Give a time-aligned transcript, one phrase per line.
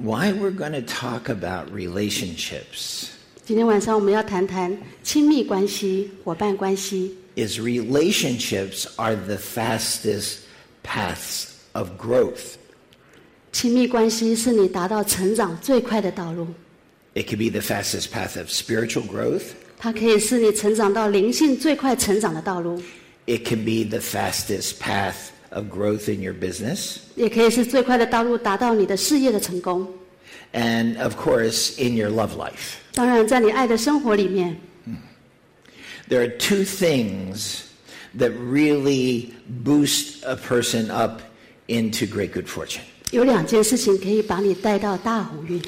[0.00, 3.10] why we're going to talk about relationships
[3.44, 7.16] 今天晚上我们要谈谈亲密关系、伙伴关系。
[7.34, 10.40] is relationships are the fastest
[10.84, 12.54] paths of growth.
[13.52, 16.46] 亲密关系是你达到成长最快的道路，
[17.14, 19.42] It could be the fastest path of spiritual growth.
[19.76, 22.80] 它可以是你成长到灵性最快成长的道路，
[23.26, 26.97] It can be the fastest path of growth in your business.
[27.15, 29.87] 也可以是最快的道路，达到你的事业的成功。
[30.53, 32.75] And of course, in your love life.
[32.93, 34.55] 当然，在你爱的生活里面，
[36.07, 37.61] There are two things
[38.17, 39.31] that really
[39.63, 41.21] boost a person up
[41.67, 42.81] into great good fortune.
[43.11, 45.61] 有两件事情可以把你带到大鸿运。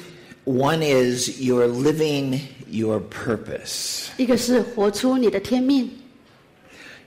[0.44, 4.06] One is you're living your purpose.
[4.16, 5.90] 一个是活出你的天命，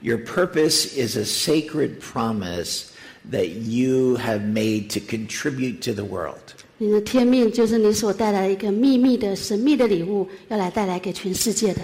[0.06, 2.86] Your purpose is a sacred promise
[3.32, 6.40] that you have made to contribute to the world.
[6.78, 11.82] 你的天命就是你所带来一个秘密的、神秘的礼物，要来带来给全世界的。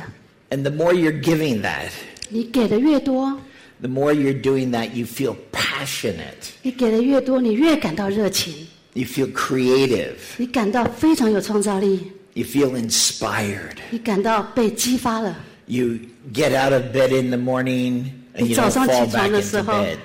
[0.49, 1.91] And the more you're giving that,
[2.29, 3.39] 你给的越多，
[3.79, 6.49] the more you're doing that, you feel passionate.
[6.63, 10.15] 你给的越多，你越感到热情， You feel creative.
[10.37, 13.77] 你感到非常有创造力， You feel inspired.
[13.91, 15.37] 你感到被激发了。
[15.71, 15.99] You
[16.33, 19.57] get out of bed in the morning and you don't 你早上 fall 起床 back 的时
[19.57, 19.97] into 候 bed.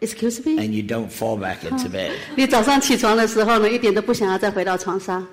[0.00, 2.12] Excuse me， And you don't fall back into bed.
[2.36, 5.26] 你早上起床的时候呢，一点都不想要再回到床上。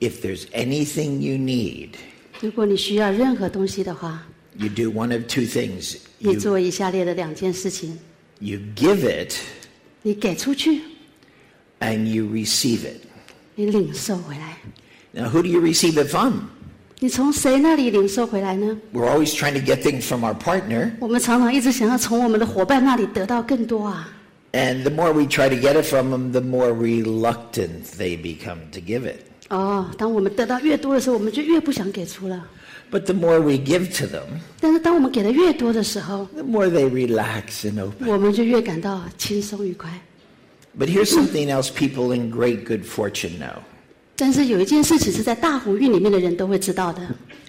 [0.00, 1.90] If there's anything you need,
[2.40, 4.22] 如果你需要任何东西的话，
[4.58, 5.96] you do one of two things.
[6.18, 7.96] 你 You, 做以下列的两件事情：
[8.40, 9.34] you give it
[10.02, 10.80] 你给出去，
[11.80, 13.00] and you receive it.
[13.54, 14.58] 你领受回来。
[15.12, 16.50] Now, who do you receive it from?
[17.00, 18.76] 你从谁那里领受回来呢？
[18.94, 20.92] We're always trying to get things from our partner.
[20.98, 24.08] 我们常常一直想要从我们的伙伴那里得到更多啊。
[24.52, 28.70] And the more we try to get it from them, the more reluctant they become
[28.72, 29.16] to give it.
[29.50, 32.46] 哦，当我们得到越多的时候，我们就越不想给出了。
[32.90, 34.22] But the more we give to them,
[34.58, 38.08] 但是当我们给的越多的时候， the more they relax and open.
[38.08, 39.90] 我们就越感到轻松愉快。
[40.78, 43.58] But here's something else people in great good fortune know.
[44.21, 47.01] 但是有一件事情是在大鸿运里面的人都会知道的。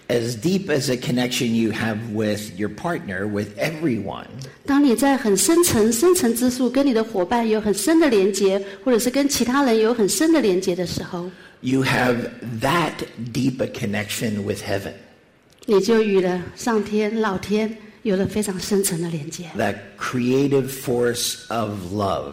[0.09, 4.25] As deep as a connection you have with your partner, with everyone。
[4.65, 11.31] 当你在很深层、深层之处跟你的伙伴有很深的连接，或者是跟其他人有很深的连接的时候
[11.61, 12.16] ，You have
[12.62, 12.93] that
[13.34, 14.94] deep a connection with heaven。
[15.66, 19.44] 你就与了上天、老天有了非常深层的连接。
[19.59, 22.32] That creative force of love.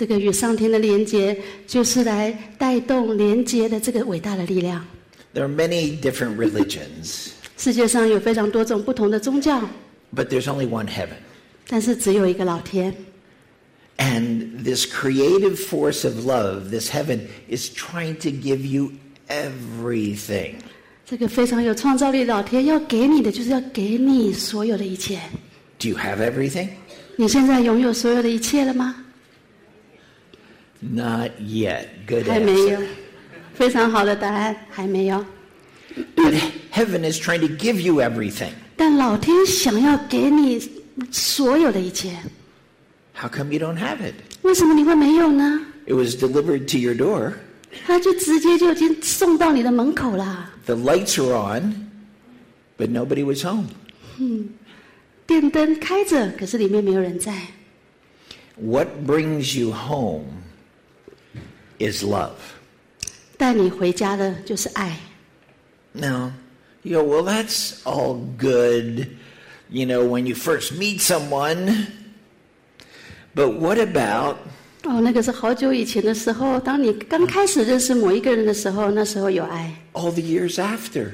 [0.00, 4.82] 这个与上天的连接，就是来带动连接的这个伟大的力量。
[5.34, 9.60] There are many different religions, 世界上有非常多种不同的宗教
[10.16, 11.18] ，but there's only one heaven.
[11.68, 12.94] 但是只有一个老天。
[13.98, 18.92] And this creative force of love, this heaven, is trying to give you
[19.28, 20.54] everything.
[21.04, 25.20] 这个非常有创造力，老天要给你的，就是要给你所有的一切。
[25.78, 26.68] Do you have everything?
[27.16, 28.96] 你现在拥有所有的一切了吗？
[30.79, 31.87] Not yet.
[32.07, 32.85] Good 还没有 answer.。
[33.53, 35.25] 非常好的答案，还没有。
[36.15, 36.35] But
[36.73, 38.51] heaven is trying to give you everything.
[38.75, 40.61] 但老天想要给你
[41.11, 42.11] 所有的一切，
[43.15, 44.15] How come you don't have it?
[44.41, 45.61] 为什么你会没有呢？
[45.87, 47.33] It was delivered to your door.
[47.85, 50.51] 他就直接就已经送到你的门口啦。
[50.65, 51.89] The lights are on,
[52.77, 53.67] but nobody was home.
[55.25, 57.33] 电灯开着，可是里面没有人在。
[58.57, 60.25] What brings you home
[61.79, 62.31] is love.
[63.37, 64.97] 带你回家的就是爱。
[65.93, 66.31] Now,
[66.83, 69.07] you go, well, that's all good,
[69.69, 71.87] you know, when you first meet someone.
[73.35, 74.37] But what about
[74.83, 79.73] 哦，那个是好久以前的时候，当你刚开始认识某一个人的时候，那时候有爱。
[79.93, 81.09] all the years after?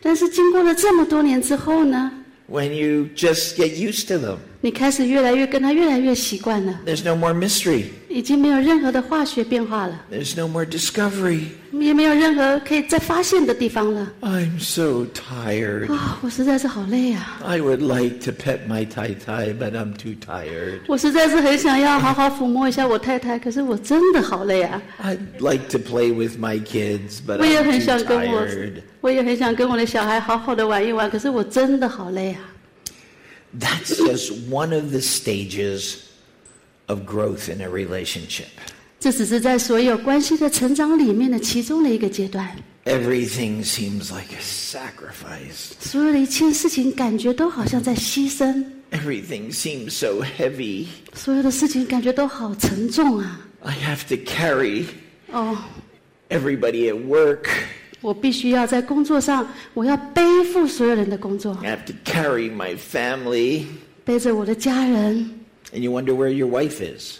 [0.00, 2.10] 但是经过了这么多年之后呢，
[2.48, 4.38] When you just get used to them.
[4.64, 7.84] 你开始越来越跟他越来越习惯了， There's no more mystery.
[8.08, 11.44] 已经没有任何的化学变化了， There's no more discovery.
[11.72, 14.12] 也没有任何可以再发现的地方了。
[14.20, 15.90] I'm so tired.
[15.90, 17.38] 啊、我实在是好累啊！
[17.46, 20.80] I would like to pet my tai tai, but I'm too tired.
[20.88, 24.82] 我实在是很想要好好抚摸一下我太太，可是我真的好累啊！
[25.02, 32.40] I'd like to play with my kids, but 我也 I'm 很 too 想跟我 tired.，我也很想跟我的小孩好好的玩一玩，可是我真的好累啊！
[33.58, 35.96] That's just one of the stages
[36.86, 38.46] of growth in a relationship.
[39.00, 42.54] 这只是在所有关系的成长里面的其中的一个阶段。
[42.84, 45.72] Everything seems like a sacrifice.
[45.80, 50.86] 所有的一切事情感觉都好像在牺牲， Everything seems so heavy.
[51.14, 53.40] 所有的事情感觉都好沉重啊！
[53.62, 54.84] I have to carry
[55.30, 55.56] 哦，
[56.28, 57.48] everybody at work.
[58.01, 60.21] 我必须要在工作上，我要背
[60.51, 63.65] 负所有人的工作，I have to carry my family.
[64.03, 65.29] 背着我的家人。
[65.73, 67.19] And you wonder where your wife is.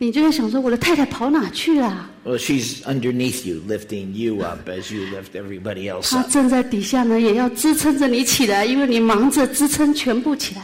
[0.00, 6.30] 你就会想说，我的太太跑哪去了？Well, she's underneath you, lifting you up as you lift everybody else 她 up.
[6.30, 10.62] 正在底下呢，也要支撑着你起来，因为你忙着支撑全部起来，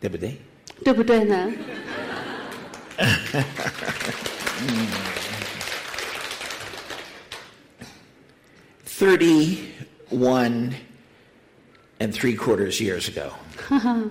[0.00, 0.34] 对不对？
[0.82, 1.52] 对不对呢？
[8.99, 10.73] 31
[11.99, 13.31] and three quarters years ago,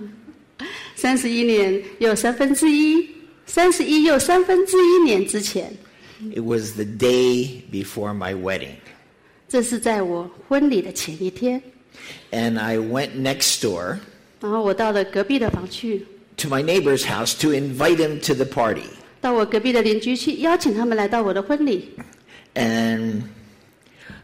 [0.95, 3.07] 三十一年又三分之一，
[3.45, 5.71] 三十一又三分之一年之前，
[6.33, 8.75] it was the day before my wedding.
[9.47, 11.61] 这是在我婚礼的前一天。
[12.31, 13.99] And I went next door
[14.41, 16.05] 然后我到了隔壁的房去，
[16.37, 18.83] to my neighbor's house to invite him to the party.
[19.21, 21.89] 到我隔壁的邻居去邀请他们来到我的婚礼。
[22.53, 23.23] And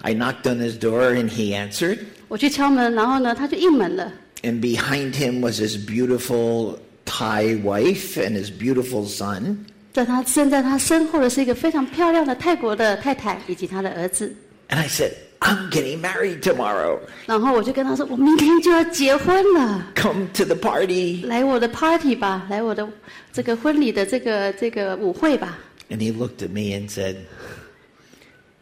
[0.05, 1.99] I knocked on his door and he answered.
[2.27, 4.11] 我去敲门，然后呢，他就应门了。
[4.43, 9.57] And behind him was his beautiful Thai wife and his beautiful son.
[9.93, 14.33] 在他站在他身后的是一个非常漂亮的泰国的太太以及他的儿子。
[14.69, 15.11] And I said,
[15.41, 16.99] I'm getting married tomorrow.
[17.25, 21.25] 然后我就跟他说：“我明天就要结婚了， Come to the party.
[21.25, 22.87] 来我的 party 吧，来我的
[23.33, 25.59] 这个婚礼的这个这个舞会吧。
[25.89, 27.17] And he looked at me and said,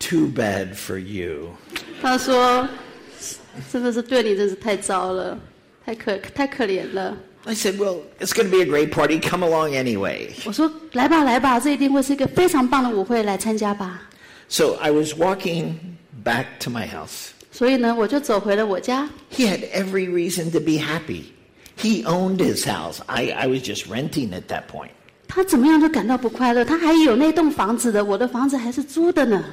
[0.04, 1.50] Too bad for you.
[2.02, 5.38] ”他说：“真的是对你真是太糟了，
[5.86, 7.18] 太可太可怜了。
[7.46, 9.20] I said, Well, it's going to be a great party.
[9.20, 10.30] Come along anyway.
[10.46, 14.02] ”我说：“来吧，来吧，这一定会是一个非常棒的舞会，来参加吧。
[14.48, 15.74] So I was walking
[16.24, 17.32] back to my house.
[17.52, 19.10] ”所以呢，我就走回了我家。
[19.32, 21.24] He had every reason to be happy.
[21.78, 23.00] He owned his house.
[23.08, 24.92] I, I was just renting at that point.
[25.28, 29.44] 他怎么样都感到不快乐，他还有那栋房子的，我的房子还是租的呢。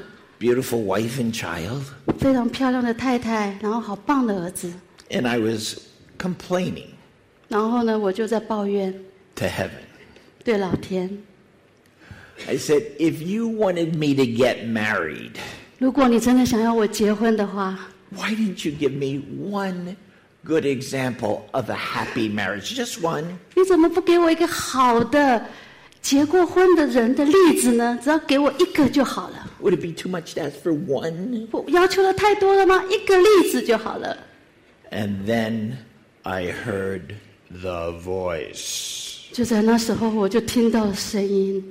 [0.41, 1.83] Beautiful wife and child.
[2.19, 4.71] 非常漂亮的太太，然后好棒的儿子，
[5.09, 5.79] And I was
[6.19, 6.89] complaining
[7.49, 8.93] 然后呢，我就在抱怨
[9.37, 9.71] to heaven.
[10.45, 11.23] 对老天，
[12.47, 15.37] I said, If you wanted me to get married,
[15.79, 17.79] 如果你真的想要我结婚的话，
[18.11, 19.97] why didn't you give me one
[20.45, 22.77] good example of a happy marriage?
[22.77, 23.25] Just one.
[23.55, 25.47] 你怎么不给我一个好的
[26.02, 27.98] 结过婚的人的例子呢？
[28.04, 29.48] 只要给我一个就好了。
[29.62, 31.48] Would it be too much to ask for one?
[31.52, 32.84] 我要求的太多了吗？
[32.90, 34.18] 一个例子就好了。
[34.92, 35.74] And then
[36.24, 37.02] I heard
[37.50, 39.20] the voice.
[39.32, 41.64] 就在那时候，我就听到了声音。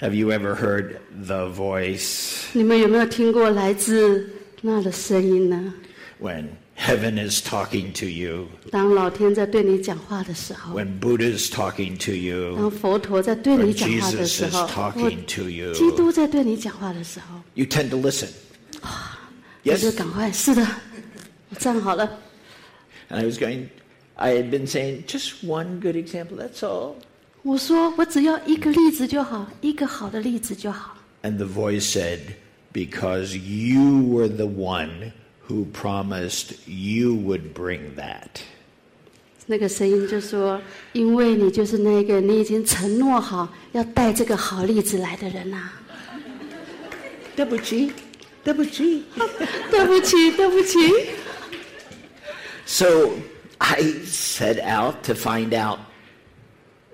[0.00, 0.94] Have you ever heard
[1.26, 4.30] the voice 你们有没有听过来自
[4.62, 5.74] 那的声音呢
[6.22, 6.44] ？when
[6.77, 13.63] heaven is talking to you, 当老天在对你讲话的时候， when Buddha is talking to 当 you, 佛陀在对 when
[13.65, 15.73] 你讲话的 Jesus 时 is 候，或 talking to you?
[15.73, 18.29] 基督在对你讲话的时候， You tend to listen.
[18.81, 19.95] 我 就 Yes?
[19.95, 20.67] 赶快是的，
[21.49, 22.09] 我站好了。
[23.09, 23.67] And I was going,
[24.15, 26.95] I had been saying, just one good example, that's all.
[27.43, 30.97] 我说我只要一个例子就好，一个好的例子就好。
[31.23, 32.19] And the voice said,
[32.73, 35.11] Because you were the one
[35.47, 38.41] who promised you would bring that.
[39.45, 45.73] 那个声音就说：“因为你就是那个你已经承诺好要带这个好例子来的人呐、啊
[47.35, 47.91] Double G,
[48.45, 49.03] double G.
[49.69, 50.77] 对不起，对不起。
[52.65, 53.09] So
[53.57, 55.79] I set out to find out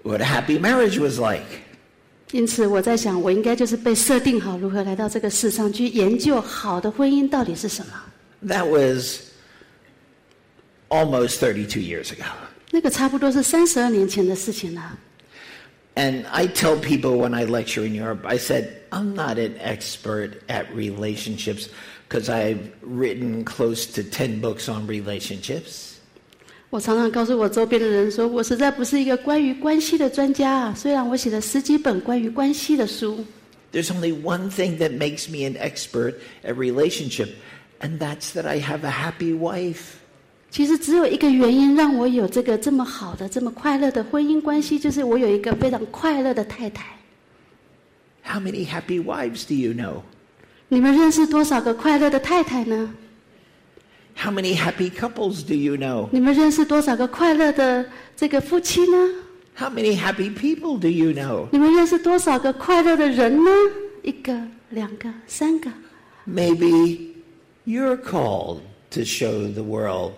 [0.01, 1.45] what a happy marriage was like.
[2.31, 7.91] 因此，我在想，我应该就是被设定好如何来到这个世上去研究好的婚姻到底是什么。
[8.45, 9.31] That was
[10.89, 12.25] almost 32 years ago.
[12.71, 14.97] 那个差不多是三十二年前的事情了。
[15.95, 20.41] And I tell people when I lecture in Europe, I said, I'm not an expert
[20.47, 21.67] at relationships
[22.07, 25.95] because I've written close to 10 books on relationships.
[26.69, 30.75] 我常常告诉我周边的人说，我实在不是一个关于关系的专家啊。
[30.77, 33.25] 虽然我写了十几本关于关系的书，
[33.73, 37.29] There's only one thing that makes me an expert at relationship,
[37.83, 39.95] and that's that I have a happy wife.
[40.51, 46.85] 其实只有一个原因让我有这个这么好的、这么快乐的婚姻关系，就是我有一个非常快乐的太太。
[48.23, 50.01] How many happy wives do you know?
[50.67, 52.93] 你们认识多少个快乐的太太呢？
[54.15, 56.09] How many happy couples do you know?
[56.11, 58.97] 你们认识多少个快乐的这个夫妻呢？
[59.55, 61.47] How many happy people do you know?
[61.51, 63.51] 你们认识多少个快乐的人呢？
[64.03, 64.35] 一个、
[64.71, 65.69] 两个、三个。
[66.27, 67.09] Maybe
[67.65, 70.13] you're called to show the world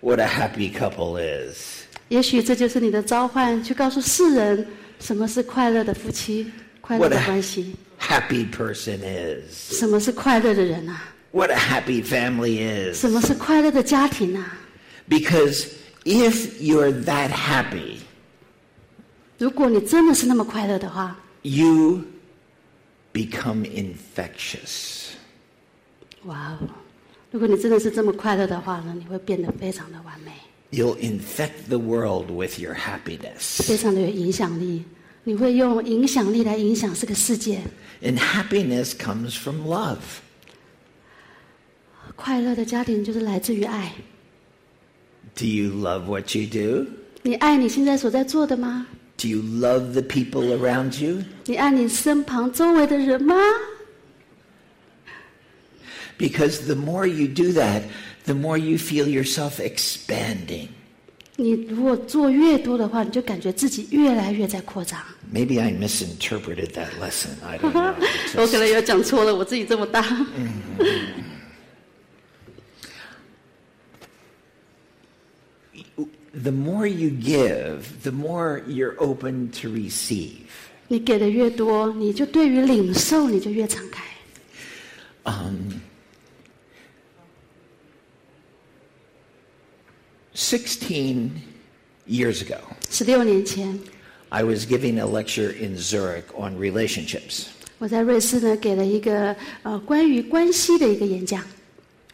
[0.00, 1.84] what a happy couple is.
[2.08, 4.66] 也许这就是你的召唤，去告诉世人
[4.98, 7.74] 什么是快乐的夫妻、快乐的关系。
[8.00, 11.04] happy person is, 什么是快乐的人啊？
[11.32, 13.00] what a happy family is.
[13.00, 14.58] 什么是快乐的家庭啊？
[15.08, 15.68] Because
[16.04, 17.98] if you're that happy,
[19.38, 22.02] 如果你真的是那么快乐的话， you
[23.12, 25.10] become infectious.
[26.24, 26.68] 哇哦！
[27.30, 30.32] 如果你真的是这么快乐的话呢，你会变得非常的完美，
[30.72, 33.62] You'll infect the world with your happiness.
[33.62, 34.84] 非常的有影响力。
[35.22, 37.60] 你会用影响力来影响这个世界。
[38.02, 39.98] And happiness comes from love.
[42.16, 43.92] 快乐的家庭就是来自于爱。
[45.36, 46.86] Do you love what you do?
[47.22, 48.86] 你爱你现在所在做的吗？
[49.18, 51.22] Do you love the people around you?
[51.44, 53.36] 你爱你身旁周围的人吗？
[56.18, 57.82] Because the more you do that,
[58.26, 60.68] the more you feel yourself expanding.
[61.36, 65.00] 你如果做越多的话，你就感觉自己越来越在扩张。
[65.32, 67.30] Maybe I misinterpreted that lesson.
[67.42, 67.94] I don't know.
[67.94, 70.04] It's 我 just- 可能有讲错了，我自己这么大。
[76.34, 80.46] the more you give, the more you're open to receive.
[80.88, 84.04] 你给的越多，你就对于领受你就越敞开。
[90.34, 91.30] 16
[92.06, 92.58] years ago,
[92.90, 93.78] 十六年前，
[94.28, 97.44] I was giving a lecture in Zurich on relationships.
[97.78, 101.42] 我在瑞士呢给了一个呃关于关系的一个演讲。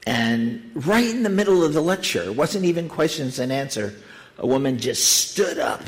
[0.04, 3.90] And right in the middle of the lecture, it wasn't even questions and answer,
[4.36, 5.80] a woman just stood up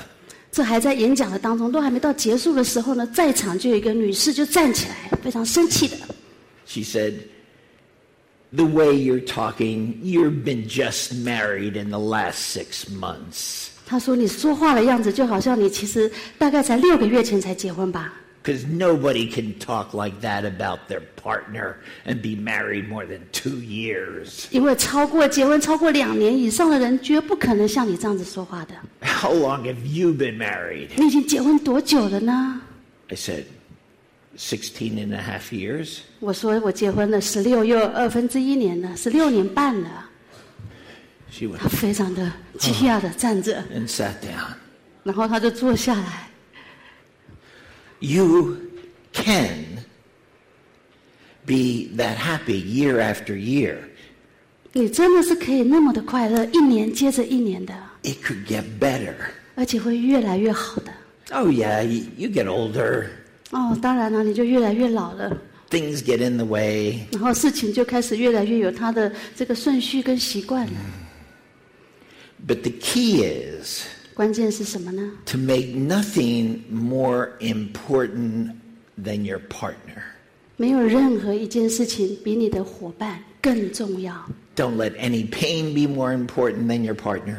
[0.50, 5.96] 这还在演讲的当中，都还没到结束的时候呢，在场就有一个女士就站起来，非常生气的，
[6.66, 7.14] She said,
[8.52, 13.68] The way you're talking, you've been just married in the last six months.
[13.86, 18.12] 她说：“你说话的样子就好像你其实大概才六个月前才结婚吧？
[18.42, 21.74] Because nobody can talk like that about their partner
[22.06, 24.46] and be married more than two years.
[24.50, 28.74] 因为超过结婚超过两年以上的人，绝不可能像你这样子说话的。
[29.02, 30.88] How long have you been married?
[30.96, 32.62] 你已经结婚多久了呢？
[33.08, 33.44] I said,
[34.36, 35.98] 16 and a half years.
[36.20, 40.08] 我说我结婚了十六又二分之一年了，十六年半了。
[41.30, 44.54] She went 她非常的惊讶的站着， and sat down.
[45.02, 46.28] 然后她就坐下来。
[48.00, 48.56] You
[49.12, 49.84] can
[51.44, 53.76] be that happy year after year.
[54.72, 59.14] 你真的是可以那么的快乐，一年接着一年的， It could get better.
[59.56, 60.92] 而且会越来越好的。
[61.30, 63.06] Oh, yeah, you, you get older,
[63.53, 65.35] 哦，当然了，你就越来越老了
[65.69, 66.99] ，things get in the way.
[67.11, 70.73] 然后事情就开始越来越有它的这个顺序跟习惯了。
[72.47, 73.83] But the key is
[74.13, 78.51] 关键是什么呢？to make nothing more important
[79.01, 80.01] than your partner.
[80.57, 84.13] 没有任何一件事情比你的伙伴更重要。
[84.55, 87.37] Don't let any pain be more important than your partner.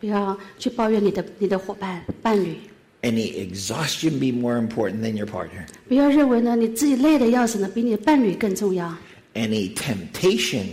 [0.00, 2.56] 不要去抱怨你的你的伙伴伴侣，
[3.01, 5.67] Any exhaustion be more important than your partner.
[5.87, 8.95] 不要认为呢你自己累的要死呢，比你的伴侣更重要。
[9.35, 10.65] Any temptation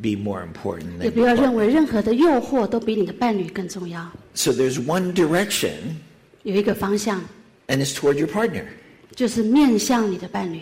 [0.00, 1.54] be more important 也 than 不 your 要认 partner.
[1.54, 4.08] 为任何的诱惑都比你的伴侣更重要。
[4.34, 5.72] So there's one direction,
[6.44, 7.20] 有一个方向，
[7.66, 8.64] and it's toward your partner.
[9.16, 10.60] 就是面向你的伴侣。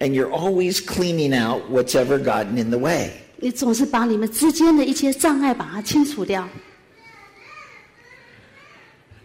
[0.00, 3.10] And you're always cleaning out what's ever gotten in the way.
[3.38, 6.46] 你总是把你们之间的一些障碍把它清除掉。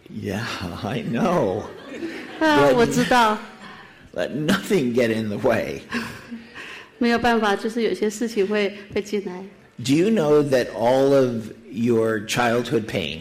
[0.09, 0.43] Yeah,
[0.83, 1.63] I know.
[2.39, 3.37] 啊， 对我知道，
[4.13, 5.81] Let nothing get in the way.
[6.97, 9.43] 没有办法，就是有些事情会会进来。
[9.83, 13.19] Do you know that all of your childhood pain,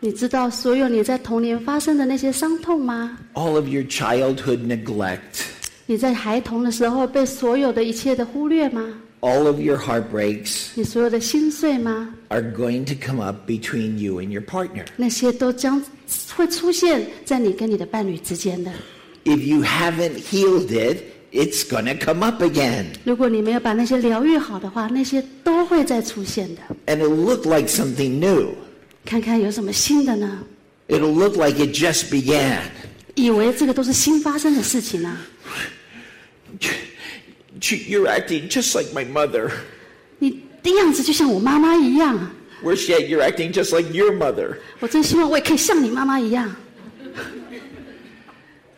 [0.00, 3.18] 你知道所有你在童年发生的那些伤痛吗？
[3.34, 5.44] all of your childhood neglect,
[5.86, 8.82] 你在孩童的时候被所有的一切的忽略吗？
[9.23, 10.73] all of your heartbreaks
[12.29, 14.83] are going to come up between you and your partner.
[19.25, 22.93] If you haven't healed it, it's going to come up again.
[26.87, 28.57] And it'll look like something new.
[30.89, 32.69] It'll look like it just began.
[37.62, 39.50] You're acting just like my mother.
[40.18, 42.30] 你的样子就像我妈妈一样，
[42.62, 44.56] Worse yet, you're acting just like your mother.
[44.80, 46.54] 我真希望我也可以像你妈妈一样。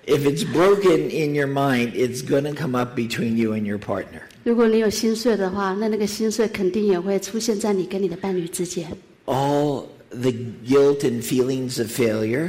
[0.07, 3.78] If it's broken in your mind, it's going to come up between you and your
[3.78, 4.23] partner.
[4.42, 8.90] 如果你有心碎的话，那那个心碎肯定也会出现在你跟你的伴侣之间。
[9.26, 10.33] All the
[10.66, 12.49] guilt and feelings of failure,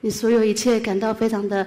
[0.00, 1.66] 你所有一切感到非常的、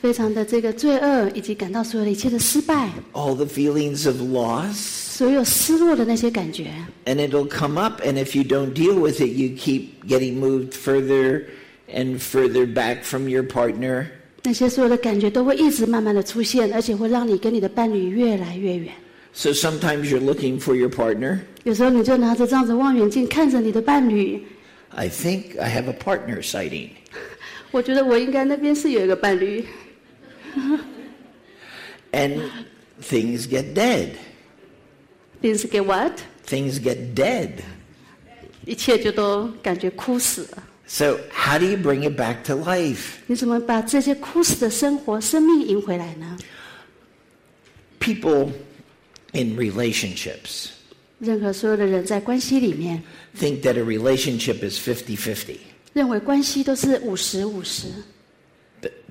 [0.00, 4.74] 非常的这个罪恶，以及感到所有的一切的失败， all the feelings of loss.
[5.16, 6.66] 所有失落的那些感觉。
[7.06, 10.72] And it'll come up, and if you don't deal with it, you keep getting moved
[10.72, 11.44] further
[11.90, 14.06] and further back from your partner.
[14.42, 18.92] 那些所有的感觉都会一直慢慢的出现，而且会让你跟你的伴侣越来越远。
[19.32, 21.38] So sometimes you're looking for your partner.
[21.64, 24.40] 有时候你就拿着这样子望远镜看着你的伴侣，
[24.90, 26.90] I think I have a partner sighting.
[27.70, 29.64] 我觉得我应该那边是有一个伴侣，
[32.12, 32.40] And
[33.02, 34.16] things get dead.
[35.42, 36.12] Things get what？
[36.46, 37.50] Things get dead.
[38.64, 40.62] 一切就都感觉枯死了。
[40.88, 43.16] So, how do you bring it back to life?
[43.26, 46.38] 你怎么把这些枯死的生活、生命赢回来呢？
[48.00, 48.52] People
[49.32, 50.68] in relationships
[51.18, 53.02] 任何所有的人在关系里面，
[53.36, 55.56] think that a relationship is 50 50.
[55.92, 57.88] 认为关系都是五十五十。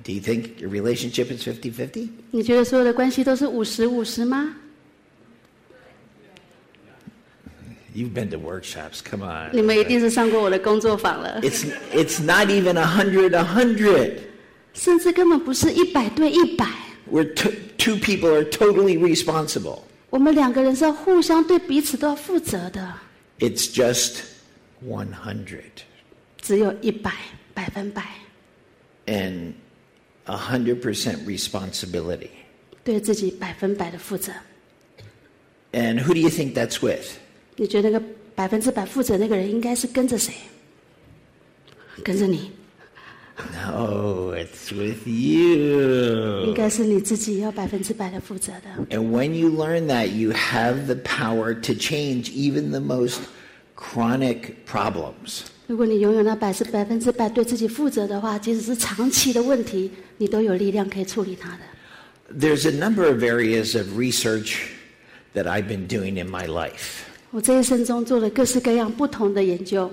[0.04, 2.08] do you think your relationship is 50 50?
[2.30, 4.54] 你觉得所有的关系都是五十五十吗？
[7.94, 9.50] You've been to workshops, come on.
[9.54, 14.12] 你们一定是上过我的工作坊了， It's, it's not even 100 100.
[14.72, 16.66] 甚至根本不是一百对一百。
[17.10, 19.80] Where t- two people are totally responsible.
[20.08, 22.94] 我们两个人是要互相对彼此都要负责的，
[23.40, 24.20] It's just
[24.86, 25.60] 100.
[26.40, 27.12] 只有一百
[27.52, 28.02] 百分百
[29.06, 29.52] And
[30.26, 32.30] 100% responsibility.
[32.84, 34.32] 对自己百分百的负责。
[35.72, 37.06] And who do you think that's with?
[37.56, 38.04] 你觉得那个
[38.34, 40.32] 百分之百负责那个人应该是跟着谁？
[42.04, 42.50] 跟着你，
[43.52, 46.54] No, it's with 应 you.
[46.54, 48.86] 该是你自己要百分之百的负责的。
[48.90, 53.20] And when you learn that, you have the power to change even the most
[53.74, 55.44] chronic problems.
[55.71, 61.59] 如果你永远的百是百分之百对自己负责的话，即使是长期的问题，你都有力量可以处理它的。
[62.37, 64.57] There's a number of areas of research
[65.33, 67.03] that I've been doing in my life.
[67.29, 69.89] 我这一生中做了各式各样不同的研究。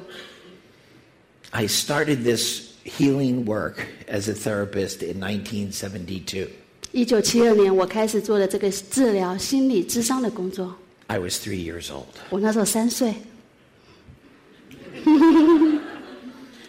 [1.51, 3.75] I started this healing work
[4.09, 6.49] as a therapist in 1972.
[6.91, 10.75] 一九七二年，我开始做了这个治疗心理咨商的工作。
[11.07, 12.07] I was three years old.
[12.31, 13.15] 我那时候三岁。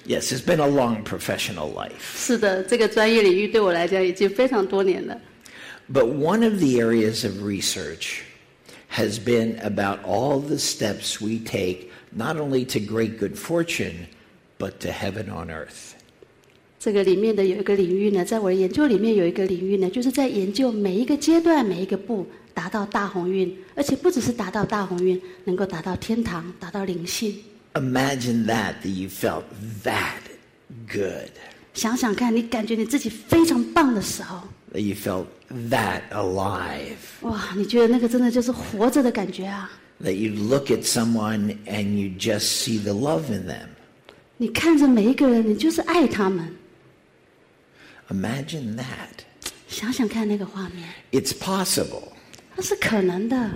[0.09, 1.90] Yes, it's been a long professional life.
[2.14, 5.18] 是的，这个专业领域对我来讲已经非常多年了。
[5.92, 8.20] But one of the areas of research
[8.90, 14.09] has been about all the steps we take not only to great good fortune,
[14.59, 15.94] but to heaven on earth.
[16.79, 27.35] 这个里面的有一个领域呢，在我的研究里面有一个领域呢，就是在研究每一个阶段、每一个步达到大鸿运，而且不只是达到大鸿运，能够达到天堂、达到灵性。
[27.74, 29.44] Imagine that, that you felt
[29.83, 30.20] that
[30.87, 31.31] good,
[31.72, 35.27] 想想看，你感觉你自己非常棒的时候， that you felt
[35.70, 39.70] that alive, 哇，你觉得那个真的就是活着的感觉啊！
[40.00, 43.66] that you look at someone and you just see the love in them.
[44.37, 46.55] 你看着每一个人，你就是爱他们。
[48.09, 49.24] Imagine that.
[49.66, 52.12] 想想看那个画面， It's possible.
[52.55, 53.50] 那是可能的。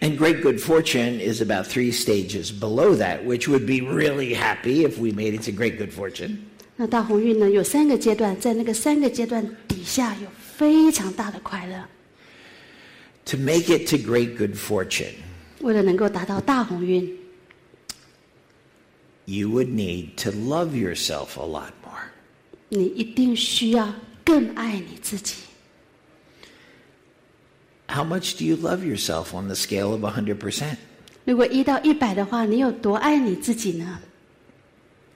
[0.00, 4.84] And great good fortune is about three stages below that, which would be really happy
[4.84, 6.38] if we made it to great good fortune.
[6.76, 11.88] 那大鸿运呢，有三个阶段，在那个三个阶段底下有非常大的快乐。
[13.26, 15.14] To make it to great good fortune,
[15.60, 17.04] 为了能够达到大鸿运，
[19.24, 22.12] you would need to love yourself a lot more.
[22.68, 23.92] 你一定需要
[24.24, 25.34] 更爱你自己。
[27.92, 30.64] How much do you love yourself on the scale of 100%?
[31.24, 33.98] 如果一到一百的话，你有多爱你自己呢？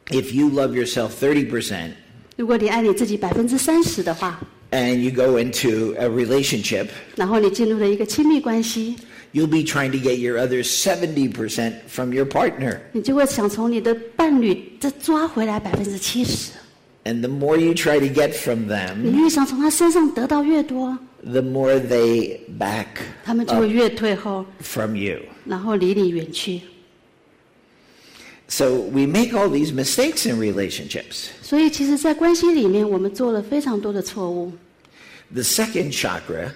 [0.08, 1.90] If you love yourself 30%
[2.36, 8.96] 如果你爱你自己百分之三十的话， and you go into a relationship, 然后你进入了一个亲密关系，
[9.32, 12.78] you'll be trying to get your other 70% from your partner.
[12.92, 16.52] 你就会想从你的伴侣再抓回来百分之七十。
[17.04, 22.86] And the more you try to get from 你 them, 越想从他身上得到越多， the more they back
[23.24, 25.18] 他们就会越退后， from you.
[25.44, 26.60] 然后离你远去。
[28.48, 31.28] So we make all these mistakes in relationships.
[31.40, 34.52] 所以，其实，在关系里面，我们做了非常多的错误。
[35.32, 36.50] The second chakra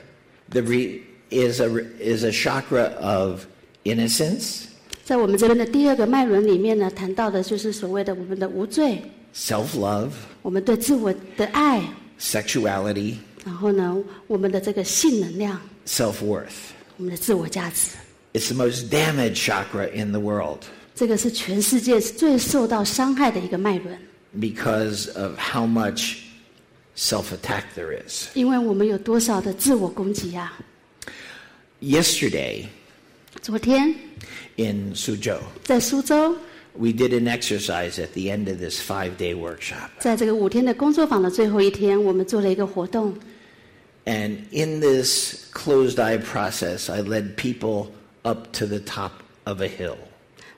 [0.50, 1.68] the re, is, a,
[1.98, 3.46] is a chakra of
[3.84, 4.64] innocence,
[5.04, 9.00] 在我们这边的第二个脉轮里面呢，谈到的就是所谓的我们的无罪，
[9.34, 10.10] self love,
[10.42, 11.82] 我们对自我的爱，
[12.20, 13.14] sexuality,
[13.45, 16.71] 然后呢，我们的这个性能量，self worth.
[16.97, 17.89] 我们的自我价值
[18.33, 20.59] ，It's the most damaged chakra in the world
[20.93, 23.97] 这个是全世界最受到伤害的一个脉轮
[24.39, 26.17] ，because of how much
[26.95, 28.27] self attack there is.
[28.35, 30.59] 因为我们有多少的自我攻击啊
[31.81, 32.65] ？Yesterday
[33.41, 33.95] 昨天
[34.57, 36.35] in Suzhou, 在苏州，
[36.78, 39.90] we did an exercise at the end of this five day workshop.
[39.98, 43.14] 在这个五天的工作坊的最后一天，我们做了一个活动。
[44.04, 47.88] And in this closed eye process, I led people
[48.22, 49.10] up to the top
[49.44, 49.96] of a hill.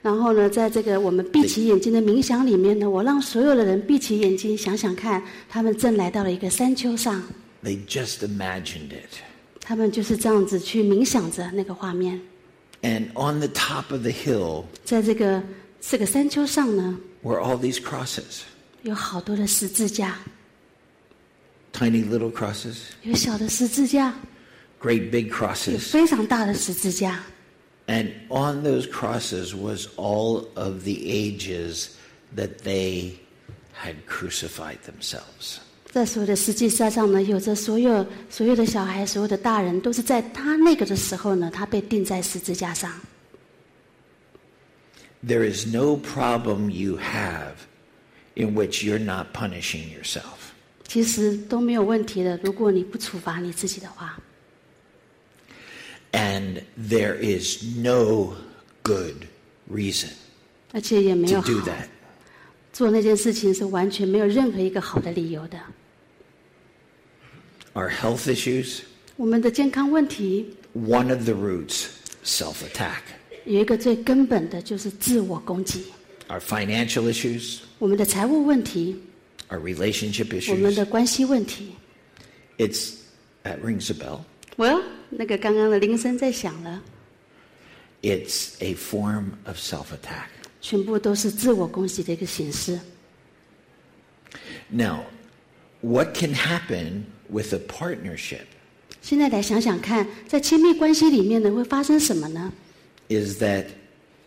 [0.01, 7.23] 然后呢，在这个我们闭起眼睛的冥想里面呢，我让所有的人闭起眼睛，想想看，他们正来到了一个山丘上，
[7.65, 9.19] They just imagined it.
[9.61, 12.21] 他们就是这样子去冥想着那个画面。
[12.83, 15.43] And on the top of the hill 在这个
[15.83, 18.41] 这个山丘上呢， were all these crosses
[18.83, 20.19] 有好多的十字架，
[21.73, 24.15] tiny little crosses, 有小的十字架，
[24.81, 25.79] great big 有 crosses.
[25.79, 27.23] 非常大的十字架。
[27.87, 31.89] And on those crosses was all of the ages
[32.37, 33.13] that they
[33.75, 35.59] had crucified themselves.
[35.91, 42.93] 在所有的十字架上呢，有着所有所有的小孩，所有的大人，都是在他那个的时候呢，他被钉在十字架上。
[45.27, 47.55] There is no problem you have
[48.35, 50.53] in which you're not punishing yourself.
[50.87, 54.19] 其实都没有问题的，如果你不处罚你自己的话。
[56.13, 58.37] And there is no
[58.83, 59.27] good
[59.71, 60.13] reason
[60.73, 61.89] 而且也没有 to 好 do that.
[62.73, 65.59] 做那件事情是完全没有任何一个好的理由的。
[67.75, 68.81] Our health issues,
[69.17, 71.89] 我们的健康问题 one of the roots,
[72.25, 73.03] self attack.
[73.46, 75.86] 有一个最根本的就是自我攻击
[76.30, 78.96] ，Our financial issues, 我们的财务问题
[79.50, 80.52] ，our relationship issues.
[80.52, 81.76] 我们的关系问题。
[82.58, 82.94] It's,
[83.44, 84.22] that rings a bell.
[84.58, 86.82] well，那个刚刚的铃声在响了
[88.02, 90.28] ，It's a form of self attack.
[90.62, 92.80] 全部都是自我攻击的一个形式。
[94.70, 95.02] Now,
[95.82, 98.46] what can happen with a partnership
[99.02, 102.54] 现在来想想看，在亲密关系里面呢，会发生什么呢？
[103.09, 103.67] is that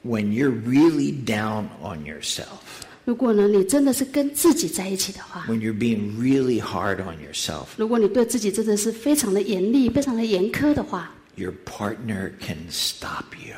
[0.04, 2.60] when you're really down on yourself,
[3.04, 13.56] 如果呢，你真的是跟自己在一起的话， when you're being really hard on yourself, 如果你对自己真的是非常的严厉、非常的严苛的话， your partner can stop you,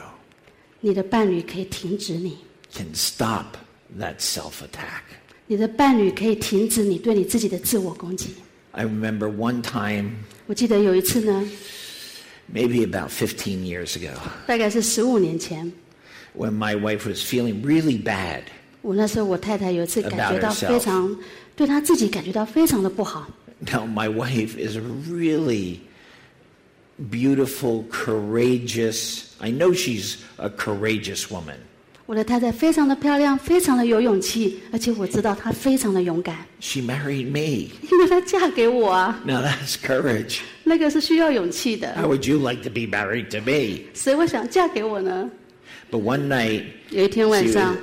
[0.79, 2.37] 你的伴侣可以停止你，
[2.73, 3.45] can stop
[3.99, 5.01] that self attack.
[5.45, 8.29] 你的伴侣可以停止你对你自己的自我攻击。
[8.71, 10.11] I remember one time,
[10.47, 11.45] 我记得有一次呢，
[12.53, 14.11] maybe about 15 years ago,
[14.45, 15.71] 大概是十五年前，
[16.35, 18.41] when my wife was feeling really bad
[18.81, 20.67] 我那时候我太太有一次感觉到 About herself.
[20.67, 21.17] 非常，
[21.55, 23.27] 对她自己感觉到非常的不好。
[23.65, 25.79] Now, my wife is a really
[27.09, 29.27] beautiful, courageous.
[29.39, 31.57] I know she's a courageous woman.
[32.07, 37.71] 我的太太非常的漂亮，非常的有勇气，而且我知道她非常的勇敢， She married me.
[37.89, 40.39] 因为她嫁给我啊， Now, that's courage.
[40.65, 41.95] 那个是需要勇气的。
[41.95, 43.85] How would you like to be married to me?
[43.93, 45.31] 谁会想嫁给我呢？
[45.89, 47.77] But one night, 有一天 she 晚 was 上，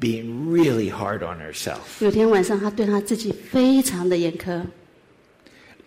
[0.00, 1.78] being really hard on herself.
[2.00, 4.62] 有一天晚上，她对她自己非常的严苛，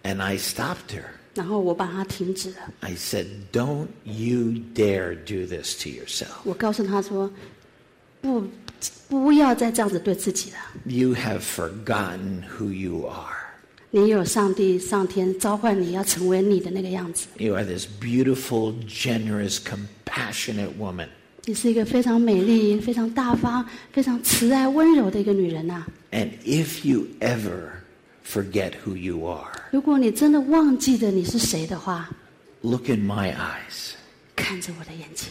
[0.04, 1.04] And I stopped her.
[1.34, 2.58] 然后我把她停止了。
[2.80, 6.30] I said, Don't you dare do this to yourself.
[6.46, 7.57] 我告诉她说：“
[8.21, 8.45] 不，
[9.09, 10.57] 不要再这样子对自己了。
[10.85, 13.37] You have forgotten who you are.
[13.91, 17.27] 你有上帝、上天召唤你要成为你的那个样子。
[17.39, 21.09] You are this beautiful, generous, compassionate woman.
[21.47, 27.71] 你是一个非常美丽、非常大方、非常慈爱、温柔的一个女人呐、And if you ever
[28.27, 32.11] forget who you are, 如果你真的忘记了你是谁的话
[32.61, 33.93] ，look in my eyes.
[34.37, 35.29] 看着我的眼睛。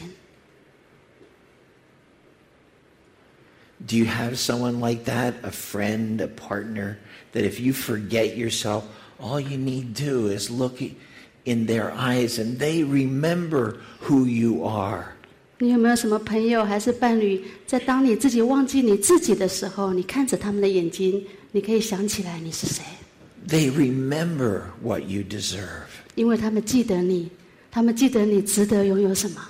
[3.87, 5.35] Do you have someone like that?
[5.43, 6.99] A friend, a partner,
[7.33, 8.85] that if you forget yourself,
[9.19, 10.81] all you need to do is look
[11.45, 15.07] in their eyes and they remember who you are.
[15.59, 22.83] 你有没有什么朋友还是伴侣，在当你自己忘记你自己的时候，你看着他们的眼睛，你可以想起来你是谁，
[23.49, 25.87] They remember what you deserve.
[26.15, 27.31] 因为他们记得你，
[27.71, 29.41] 他们记得你值得拥有什么。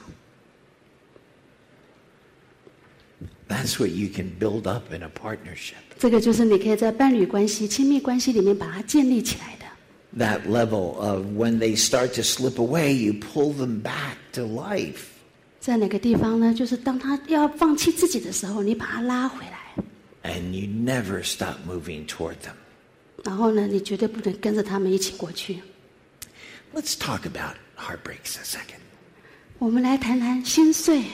[3.48, 5.74] That's what you can build up in a partnership.
[5.98, 9.62] 这个就是你可以在伴侣关系、亲密关系里面把它建立起来的。
[10.18, 15.04] That level of when they start to slip away, you pull them back to life.
[15.60, 16.52] 在哪个地方呢？
[16.52, 19.84] 就是当他要放弃自己的时候，你把他拉回来，
[20.22, 22.54] And you never stop moving toward them.
[23.24, 25.60] 然后呢，你绝对不能跟着他们一起过去。
[26.74, 28.80] Let's talk about heartbreaks a second.
[29.58, 31.04] 我们来谈谈心碎。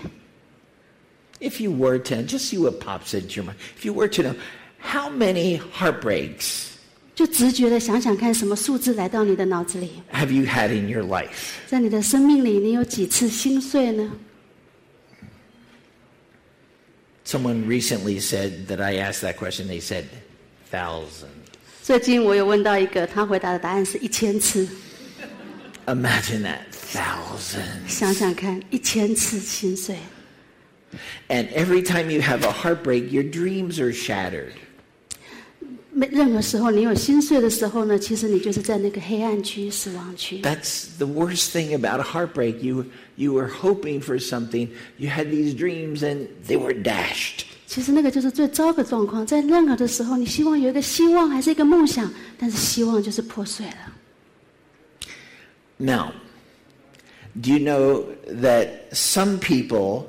[1.43, 3.59] If you were to, just see what pops into your mind.
[3.79, 4.35] If you were to know,
[4.81, 6.65] how many heartbreaks
[7.15, 9.91] 就直觉的想想看，什么数字来到你的脑子里？
[10.13, 11.57] have you had in your life?
[11.67, 14.13] 在你的生命里，你有几次心碎呢？
[17.25, 19.67] Someone recently said that I asked that question.
[19.69, 20.05] They said
[20.73, 21.29] thousands.
[21.83, 24.69] 最近我有问到一个，他回答的答案是一千次。
[25.87, 27.89] Imagine that thousands.
[27.89, 29.97] 想想看，一千次心碎。
[31.29, 34.53] And every time you have a heartbreak, your dreams are shattered.
[35.91, 40.41] 没任何时候你有心碎的时候呢，其实你就是在那个黑暗区、死亡区。
[40.43, 42.59] That's the worst thing about a heartbreak.
[42.61, 42.87] You
[43.17, 47.45] you were hoping for something, you had these dreams, and they were dashed.
[47.67, 53.93] 其实那个就是最糟的状况，在任何的时候，你希望有一个希望，还是一个梦想，但是希望就是破碎了。
[55.79, 56.13] Now,
[57.41, 58.05] do you know
[58.41, 60.07] that some people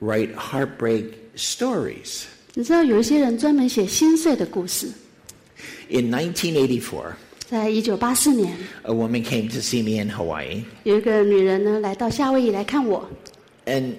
[0.00, 2.26] write heartbreak stories.
[5.88, 13.08] In 1984, 在一九八四年，a woman came to see me in Hawaii, 有一个女人呢来到夏威夷来看我
[13.66, 13.92] ，and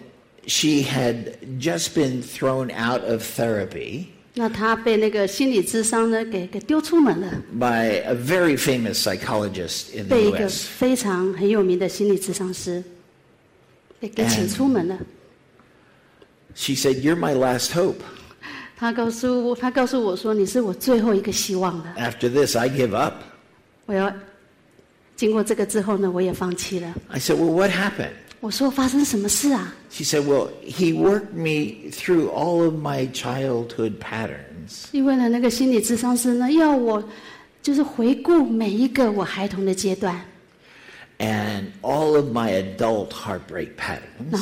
[0.48, 10.18] she had just been thrown out of therapy 那她被那个心理咨商呢给给丢出门了，by a very famous psychologist in the
[10.18, 10.22] U.S.
[10.22, 12.84] 被一个非常很有名的心理咨商师
[14.00, 15.00] 被给请出门了.
[16.56, 17.98] She said, "You're my last hope."
[18.78, 21.96] 她告诉我，她告诉我说：“你是我最后一个希望了。
[21.98, 23.16] After this, I give up."
[23.86, 24.12] 我要
[25.16, 26.94] 经过这个之后呢，我也放弃了。
[27.10, 33.10] I said, "Well, what happened?" 我说发生什么事啊 She said, "Well, he worked me through all of my
[33.12, 37.04] childhood patterns." 因为呢，那个心理咨商师呢，要我
[37.62, 40.20] 就是回顾每一个我孩童的阶段。
[41.20, 44.34] and all of my adult heartbreak patterns.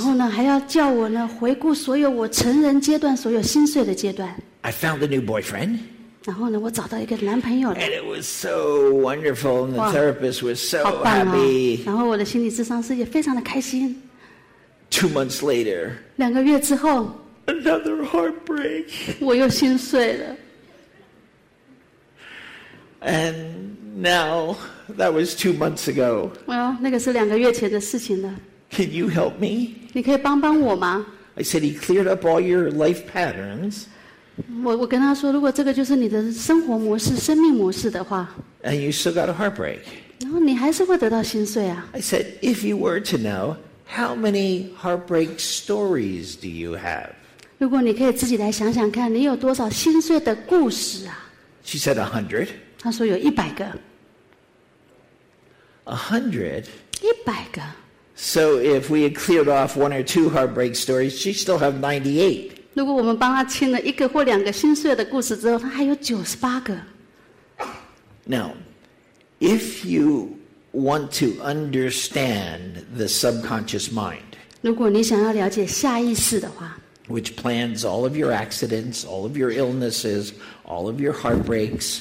[4.63, 5.79] I found a new boyfriend.
[6.25, 7.75] 然后呢，我找到一个男朋友了。
[7.75, 11.85] And it was so wonderful, and the therapist was so 好棒哦 happy.
[11.85, 14.01] 然后我的心理咨商师也非常的开心。
[14.89, 17.11] Two months later, 两个月之后
[17.47, 18.85] ，another heartbreak,
[19.19, 20.35] 我又心碎了。
[23.01, 24.55] and now
[24.96, 26.30] that was two months ago.
[26.46, 28.34] 哦，那个是两个月前的事情了。
[28.70, 29.74] Can you help me?
[29.92, 31.06] 你可以帮帮我吗？
[31.34, 33.84] I said, He cleared up all your life patterns,
[34.62, 38.28] 我我跟他说，如果这个就是你的生活模式、生命模式的话，
[38.62, 39.78] and you still got a heartbreak.
[40.20, 41.86] 然后你还是会得到心碎啊。
[41.92, 47.10] I said, If you were to know, how many heartbreak stories do you have?
[47.58, 51.18] 如果你可以自己来想想看，你有多少心碎的故事啊？
[51.64, 52.48] She said, A hundred.
[52.80, 53.66] 他说有一百个，
[55.84, 56.64] A hundred?
[57.00, 57.62] 一百个。
[58.14, 62.50] So if we had cleared off one or two heartbreak stories, she'd still have 98.
[62.74, 66.76] 如果我们帮他清了一个或两个心碎的故事之后，他还有九十八个。
[68.24, 68.52] Now,
[69.40, 70.36] if you
[70.72, 74.18] want to understand the subconscious mind,
[74.60, 76.76] 如果你想要了解下意识的话，
[77.08, 80.32] which plans all of your accidents, all of your illnesses,
[80.64, 82.00] all of your heartbreaks,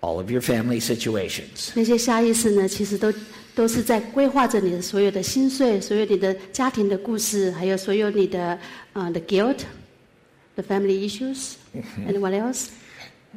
[0.00, 3.12] all of your family situations, 那些下意识呢，其实都
[3.54, 8.58] 都是在规划着你的所有的心碎，所有你的家庭的故事，还有所有你的
[8.92, 12.66] 呃、the guilt，the family issues，and what else？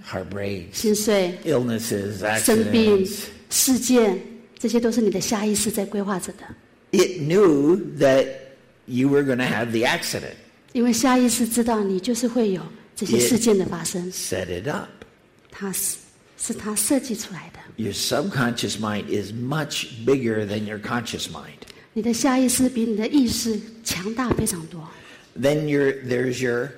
[0.06, 3.24] heartbreaks, 心碎、 illnesses, 生病 accidents.
[3.50, 4.20] 事件，
[4.58, 6.44] 这些都是你的下意识在规划着的。
[6.92, 8.28] It knew that
[8.86, 10.36] you were going to have the accident,
[10.74, 12.62] 因为下意识知道你就是会有
[12.96, 13.28] 这些 Yeah.
[13.30, 14.90] 事件的发生， set it up.
[15.52, 15.98] 它是
[16.38, 17.60] 是它设计出来的。
[17.78, 21.68] Your subconscious mind is much bigger than your conscious mind.
[21.94, 24.88] 你的下意识比你的意识强大非常多。
[25.40, 26.72] Then your, there's your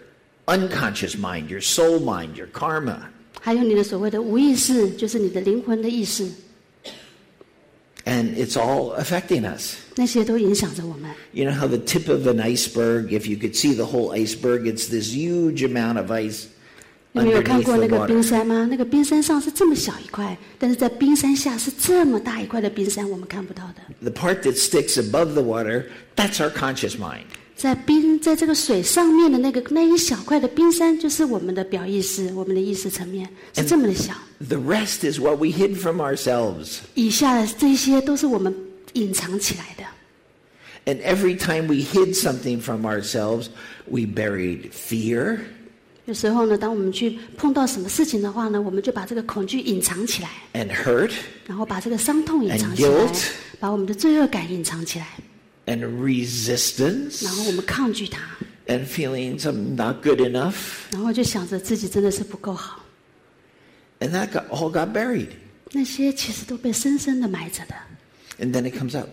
[0.45, 2.97] unconscious mind, your soul mind, your karma.
[3.39, 6.27] 还有你的所谓的无意识，就是你的灵魂的意识，
[8.05, 9.75] And it's all affecting us.
[9.95, 11.09] 那些都影响着我们。
[11.31, 14.67] You know how the tip of an iceberg, if you could see the whole iceberg,
[14.67, 16.45] it's this huge amount of ice
[17.15, 18.27] 你们有看 underneath 过 the 那个冰 water.
[18.27, 18.67] 山吗？
[18.69, 23.81] 那个冰山上是这么小一块，但是在冰山下是这么大一块的冰山，我们看不到的。
[23.99, 27.25] The part that sticks above the water, that's our conscious mind.
[27.57, 34.13] 在冰在这个水上面的那个那一小块的冰山，就是我们的表意识，我们的意识层面是这么的小。
[34.39, 36.77] The rest is what we hid from ourselves.
[36.95, 38.55] 以下的这些都是我们
[38.93, 39.83] 隐藏起来的。
[40.85, 43.49] And every time we hid something from ourselves,
[43.85, 45.41] we buried fear,
[46.05, 51.11] 有时候呢，当我们去碰到什么事情的话呢，我们就把这个恐惧隐藏起来， and hurt,
[51.45, 53.25] 然后把这个伤痛隐藏 And 起来 guilt，
[53.59, 55.07] 把我们的罪恶感隐藏起来，
[55.67, 58.19] and resistance, 然后我们抗拒它，
[58.65, 60.55] and feeling I'm not good enough.
[60.91, 62.83] 然后就想着自己真的是不够好。
[63.99, 65.27] And that got, all got buried.
[65.71, 67.75] 那些其实都被深深的埋着的。
[68.39, 69.07] And then it comes up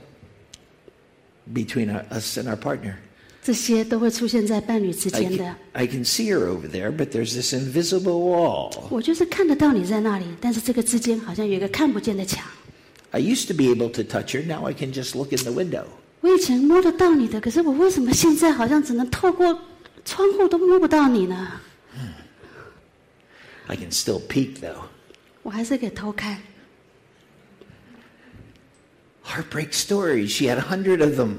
[1.53, 2.95] between our, us and our partner.
[3.43, 8.73] 这些都会出现在伴侣之 I 间的 can,。I can see her over there, but there's this invisible wall.
[8.91, 12.45] 我就是看得到你在那里，但是这个之间好像有一个看不见的墙。
[13.11, 15.51] I used to be able to touch her, now I can just look in the
[15.51, 15.85] window.
[16.21, 19.59] 我以前摸得到你的，可是我为什么现在好像只能透过
[20.05, 21.61] 窗户都摸不到你呢？
[23.67, 24.85] I can still peek though.
[25.43, 26.39] 我还是给偷看。
[29.25, 30.29] Heartbreak stories.
[30.29, 31.37] She had a hundred of them.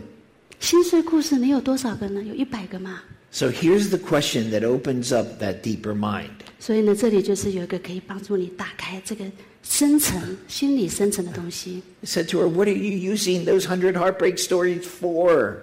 [0.63, 2.21] 心碎故事你有多少个呢？
[2.23, 3.01] 有一百个吗？
[3.31, 6.31] So here's the question that opens up that deeper mind.
[6.59, 9.23] 所以呢，这里就是有一个可以帮助你打开这个
[9.63, 11.81] 深层、心理深层的东西。
[12.01, 15.57] I said to her, What are you using those hundred heartbreak stories for?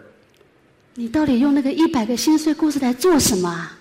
[0.95, 3.79] 你到底用那个一百个心碎故事来做什么啊？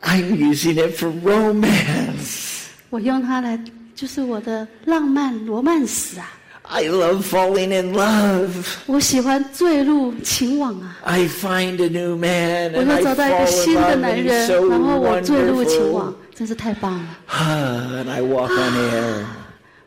[0.00, 2.68] I'm using it for romance.
[2.88, 3.62] 我用它来，
[3.94, 6.32] 就是我的浪漫罗曼史啊！
[6.70, 8.50] I love falling in love.
[8.86, 10.98] 我喜欢坠入情网啊！
[11.02, 13.96] I find a new man 我 and 又 I 找到一 fall 个 in 新的 love
[13.96, 15.92] 男 and 人， he's so 然后我坠入情 wonderful.
[15.92, 18.04] 网，真是太棒了！
[18.04, 19.24] and I walk on air.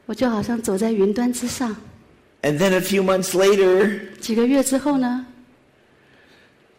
[0.07, 1.75] 我就好像走在云端之上。
[2.41, 5.23] And then a few months later, 几个月之后呢，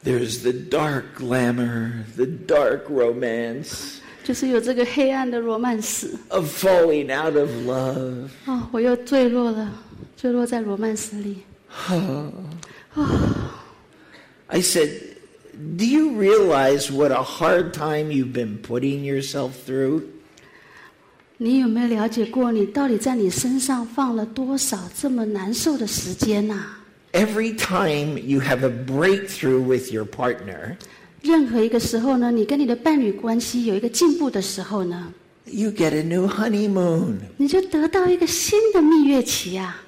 [0.05, 8.29] there's the dark glamour, the dark romance 就是有这个黑暗的罗曼史 of falling out of love.
[8.47, 9.73] 哦，我又坠落了，
[10.17, 11.39] 坠落在罗曼史里。
[14.49, 14.91] I said,
[15.55, 20.03] Do you realize what a hard time you've been putting yourself through?
[21.37, 26.77] 你有没有了解过，你到底在你身上放了多少这么难受的时间呐、
[27.13, 30.77] Every time you have a breakthrough with your partner,
[31.21, 35.13] 任何一个时候呢，你跟你的伴侣关系有一个进步的时候呢，
[35.47, 37.17] you get a new honeymoon.
[37.37, 39.83] 你就得到一个新的蜜月期啊。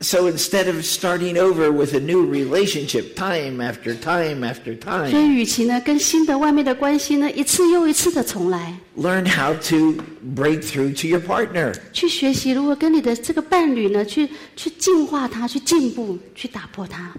[0.00, 5.32] So instead of starting over with a new relationship time after time after 所以， time,
[5.32, 9.94] 与其呢跟新的外面的关系呢一次又一次的重来， learn how to
[10.36, 11.74] break through to your partner.
[11.92, 17.14] 去学习如何跟你的这个伴侣呢去去净化它，去进步，去打破它。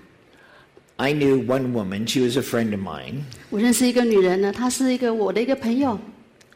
[0.98, 3.24] I knew one woman, she was a friend of mine.
[3.50, 6.00] 我认识一个女人呢，她是一个我的一个朋友，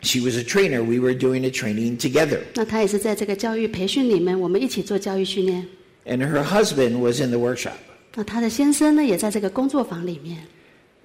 [0.03, 0.83] She was a trainer.
[0.83, 2.39] We were doing a training together.
[2.53, 5.65] 那她也是在这个教育培训里面，我们一起做教育训练。
[6.05, 7.77] And her husband was in the workshop.
[8.15, 10.39] 那她的先生呢，也在这个工作坊里面。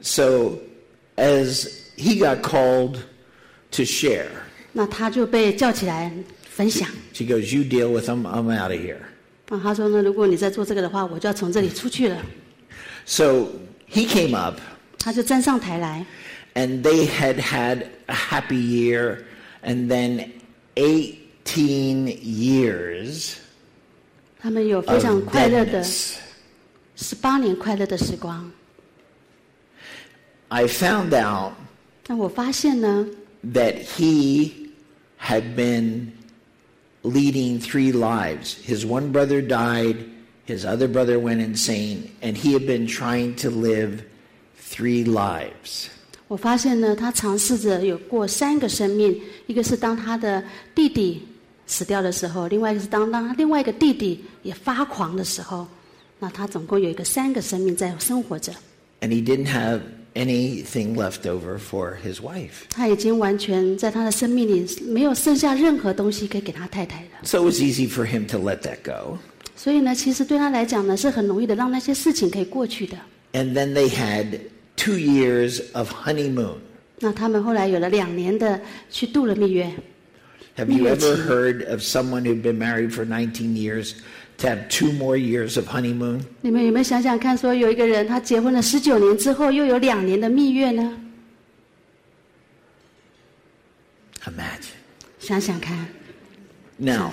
[0.00, 0.58] So
[1.16, 2.96] as he got called
[3.72, 4.28] to share,
[4.72, 6.10] 那她就被叫起来
[6.48, 6.88] 分享。
[7.12, 8.98] she goes, You deal with them, I'm out of here.
[9.50, 12.16] 啊，她说呢，如果你在做这个的话，我就要从这里出去了。
[13.04, 13.48] So
[13.92, 14.58] he came up
[14.98, 16.06] 她就站上台来，
[16.54, 19.18] and they had had a happy year
[19.62, 20.30] and then
[20.76, 23.34] 18 years
[24.38, 26.14] 他们有非 of 常快乐的 deadness.
[26.96, 28.50] 十八年快乐的时光。
[30.48, 31.54] I found out
[32.06, 33.06] 那我发现呢，
[33.52, 34.52] that he
[35.20, 36.12] had been
[37.02, 38.54] leading three lives.
[38.64, 39.96] His one brother died,
[40.46, 44.02] his other brother went insane, and he had been trying to live
[44.60, 45.86] three lives.
[46.28, 51.26] 我发现呢，他尝试着有过三个生命，一个是当他的弟弟
[51.69, 55.67] 死掉的时候，另外一个是当当他另外一个弟弟也发狂的时候，
[56.17, 58.51] 那他总共有一个三个生命在生活着。
[59.01, 59.81] And he didn't have
[60.15, 62.65] anything left over for his wife.
[62.71, 67.23] 他已经完全在他的生命里没有剩下任何东西可以给他太太了。
[67.23, 69.19] So it was easy for him to let that go.
[69.55, 72.97] 所以呢，其实对他来讲呢，是很容易的让那些事情可以过去的。
[73.33, 74.39] And then they had
[74.75, 76.55] two years of honeymoon.
[76.97, 79.71] 那他们后来有了两年的去度了蜜月。
[80.58, 81.06] Have you ever 蜜月期。
[81.22, 83.92] heard of someone who'd been married for 19 years
[84.38, 86.20] to have two more years of honeymoon?
[86.40, 90.96] 你们有没有想想看，说有一个人他结婚了十九年之后，又有两年的蜜月呢？
[94.24, 94.74] Imagine.
[95.18, 95.76] 想想看，
[96.78, 97.10] Now,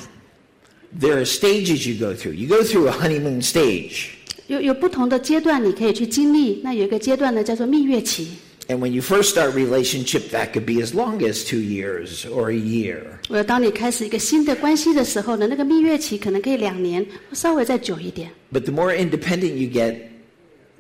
[1.00, 2.34] there are stages you go through.
[2.34, 4.08] You go through a honeymoon stage.
[4.48, 6.62] 有有不同的阶段你可以去经历。
[6.64, 8.38] 那有一个阶段呢，叫做蜜月期。
[8.68, 12.52] And when you first start relationship, that could be as long as two years or
[12.52, 13.04] a year.
[13.28, 18.32] 我当你开始一个新的关系的时候呢，那个蜜月期可能可以两年，稍微再久一点。
[18.54, 19.98] But the more independent you get,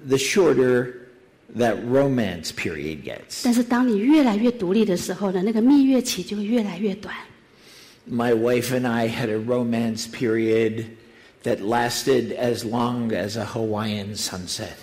[0.07, 0.93] the shorter
[1.57, 3.41] that romance period gets.
[3.43, 7.13] 但是当你越来越独立的时候呢，那个蜜月期就会越来越短。
[8.09, 10.85] My wife and I had a romance period
[11.43, 14.77] that lasted as long as a Hawaiian sunset.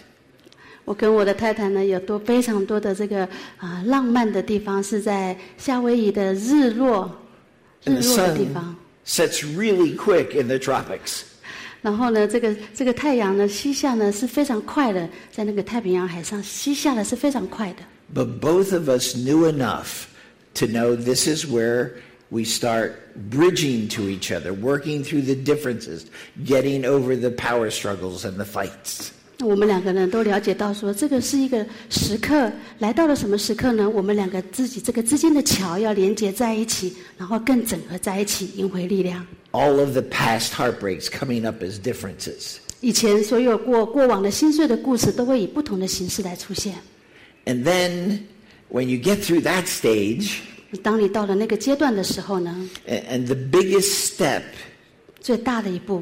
[0.84, 3.28] 我跟我的太太呢，有多非常多的这个
[3.58, 7.10] 啊、浪漫的地方，是在夏威夷的日落，
[7.84, 8.76] 日 And the 落的地 sun 方。
[9.06, 11.22] sets really quick in the tropics.
[11.80, 17.78] 然后呢，这个这个太阳呢西下呢是非常快的，在那个太平洋海上西下的是非常快的。
[18.14, 20.06] But both of us knew enough
[20.54, 21.92] to know this is where
[22.30, 22.92] we start
[23.30, 26.06] bridging to each other, working through the differences,
[26.44, 29.12] getting over the power struggles and the fights.
[29.43, 33.89] 那我们两个人都了解到说，这个是一个时刻，来到了什么时刻呢？
[33.89, 39.27] 我们两个自己这个之间的桥要连接在一起，然后更整合在一起，赢回力量。
[39.51, 42.55] All of the past heartbreaks coming up as differences.
[42.79, 46.75] 以前所有过过往的心碎的故事，都会以不同的形式来出现。
[47.43, 48.19] And then
[48.71, 50.35] when you get through that stage,
[50.81, 54.43] 当你到了那个阶段的时候呢，and the biggest step
[55.19, 56.01] 最大的一步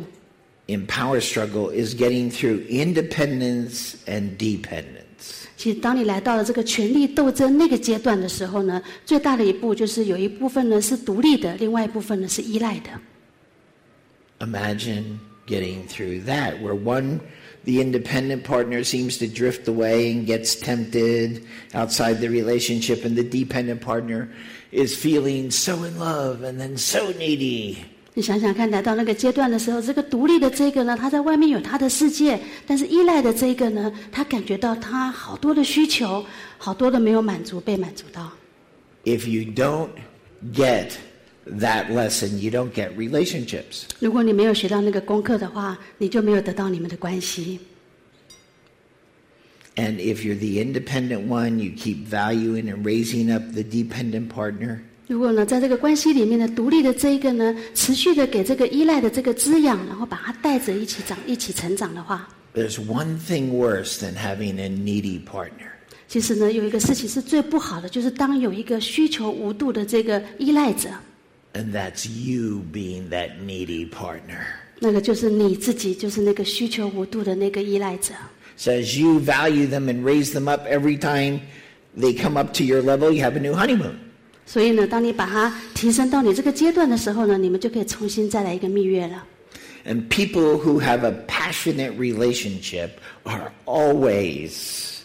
[0.67, 5.47] in power struggle is getting through independence and dependence.
[5.57, 12.91] 其实，当你来到了这个权力斗争那个阶段的时候呢，最大的一步就是有一部分呢是独立的，另外一部分呢是依赖的。
[14.41, 17.21] Imagine getting through that, where one,
[17.65, 21.41] the independent partner seems to drift away and gets tempted
[21.73, 24.29] outside the relationship, and the dependent partner
[24.73, 27.79] is feeling so in love and then so needy.
[28.14, 32.38] 你想想看，来到那个阶段的时候，这个独立的这个呢，他在外面有他的世界，
[32.68, 36.26] 但是依赖的这个呢，他感觉到他好多的需求，
[36.58, 38.30] 好多的没有满足，被满足到。
[39.06, 39.92] If you don't
[40.54, 40.92] get
[41.60, 43.84] that lesson, you don't get relationships.
[44.00, 47.62] 如果你没有学到那个功课的话，你就没有得到你们的关系。
[49.78, 54.82] And if you're the independent one, you keep valuing and raising up the dependent partner.
[55.09, 65.71] 如果呢，在这个关系里面呢，独立的这一个呢，持续的给这个依赖的这个滋养，然后把它带着一起长、一起成长的话， There's one thing worse than having a needy partner.
[66.09, 70.89] 其实呢，有一个事情是最不好的，就是当有一个需求无度的这个依赖者，
[71.55, 74.45] And that's you being that needy partner.
[74.81, 78.13] 那个就是你自己，就是那个需求无度的那个依赖者。
[78.57, 81.41] So as you value them and raise them up every time
[81.97, 83.95] they come up to your level, you have a new honeymoon.
[84.51, 89.25] 所以呢，当你把它提升到你这个阶段的时候呢，你们就可以重新再来一个蜜月了。
[89.85, 92.91] And people who have a passionate relationship
[93.25, 95.01] are always,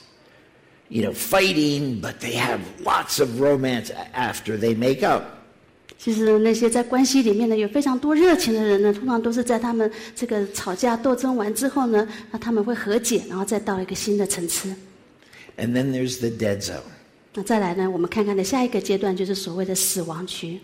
[0.89, 5.23] you know, fighting, but they have lots of romance a- after they make up.
[5.97, 14.69] 其实呢那些在关系里面呢有非常多热情的人呢，通常都是在他们这个吵架斗争完之后呢，那他们会和解，然后再到一个新的层次。
[15.57, 16.81] And then there's the dead zone.
[17.35, 20.59] 那再来呢，我们看看的下一个阶段就是所谓的死亡区。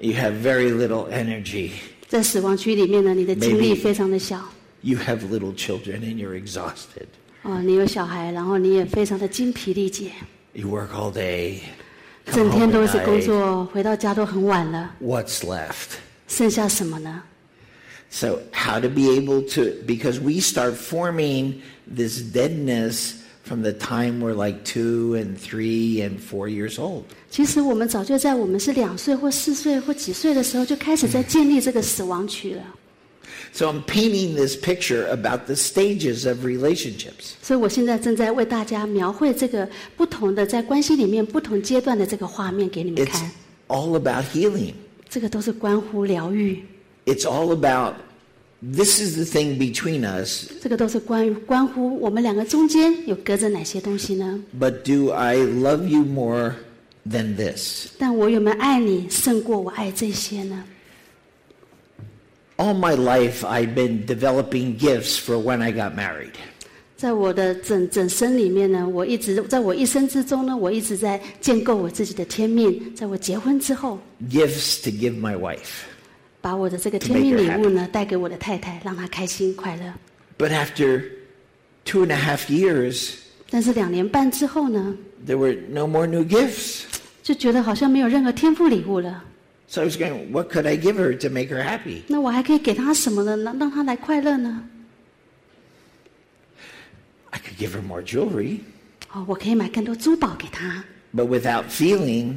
[0.00, 1.70] You have very little energy.
[2.06, 4.42] 在死亡区里面呢，你的精力 Maybe- 非常的小
[4.80, 7.06] You have little children and you're exhausted.
[7.42, 10.12] 哦，你有小孩，然后你也非常的精疲力竭，
[10.52, 11.58] You work all day.
[12.26, 13.24] 整 Come 天 home 都 at 是工 night.
[13.26, 15.96] 作，回到家都很晚了， What's left?
[16.28, 17.22] 剩下什么呢？
[18.10, 21.56] So, how to be able to, because we start forming
[21.94, 27.04] this deadness from the time we're like two and three and four years old.
[27.30, 32.62] 其实我们早就在我们是两岁或四岁或几岁的时候就开始在建立这个死亡区了。
[33.52, 37.32] So, I'm painting this picture about the stages of relationships.
[37.42, 43.30] 所以我现在正在为大家描绘这个不同的在关系里面不同阶段的这个画面给你们 It's 看。
[43.68, 44.74] all about healing.
[45.08, 46.62] 这个都是关乎疗愈，
[47.06, 47.94] It's all about
[48.74, 54.42] this is the thing between us, 这个都是关于关乎我们两个中间有隔着哪些东西呢？
[54.58, 56.54] but do I love you more
[57.08, 57.88] than this?
[57.98, 60.64] 但我有没有爱你胜过我爱这些呢？
[62.56, 66.32] All my life, I've been developing gifts for when I got married.
[66.96, 72.92] 在我的整整生里面呢，我一直在我一生之中呢，我一直在建构我自己的天命。
[72.96, 75.84] 在我结婚之后， Gifts to give my wife.
[76.42, 79.92] 把我的这个 To 天命 make her 礼物呢带给我的太太，让她开心快乐。
[80.38, 81.04] But after
[81.84, 83.14] two and a half years,
[83.50, 84.96] 但是两年半之后呢，
[85.26, 86.84] there were no more new gifts.
[87.22, 89.24] 就觉得好像没有任何天赋礼物了。
[89.68, 92.02] So I was going, what could I give her to make her happy?
[92.06, 93.36] 那我还可以给她什么呢？
[93.36, 94.64] 让让她来快乐呢？
[97.30, 98.60] I could give her more jewelry,
[99.12, 100.82] 哦，我可以买更多珠宝给她，
[101.14, 102.36] but without feeling,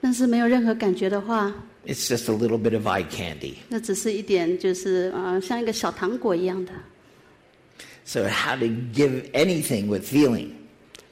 [0.00, 1.52] 但是没有任何感觉的话，
[1.86, 3.54] it's just a little bit of eye candy.
[3.68, 6.72] 那只是一点，就是呃，像一个小糖果一样的。
[8.04, 10.48] So how to give anything with feeling?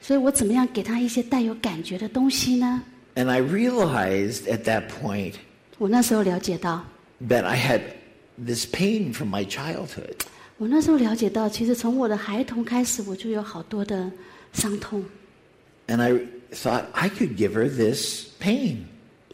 [0.01, 2.83] 所以我怎么样给她一些带有感觉的东西呢？
[3.15, 5.35] And I realized at that point
[5.79, 6.85] 我那时候了解到，
[7.29, 7.81] that I had
[8.43, 10.17] this pain from my childhood.
[10.59, 14.11] 我那时候了解到，其实从我的孩童开始，我就有好多的
[14.53, 15.05] 伤痛。
[15.89, 16.13] And I
[16.53, 18.85] thought I could give her this pain,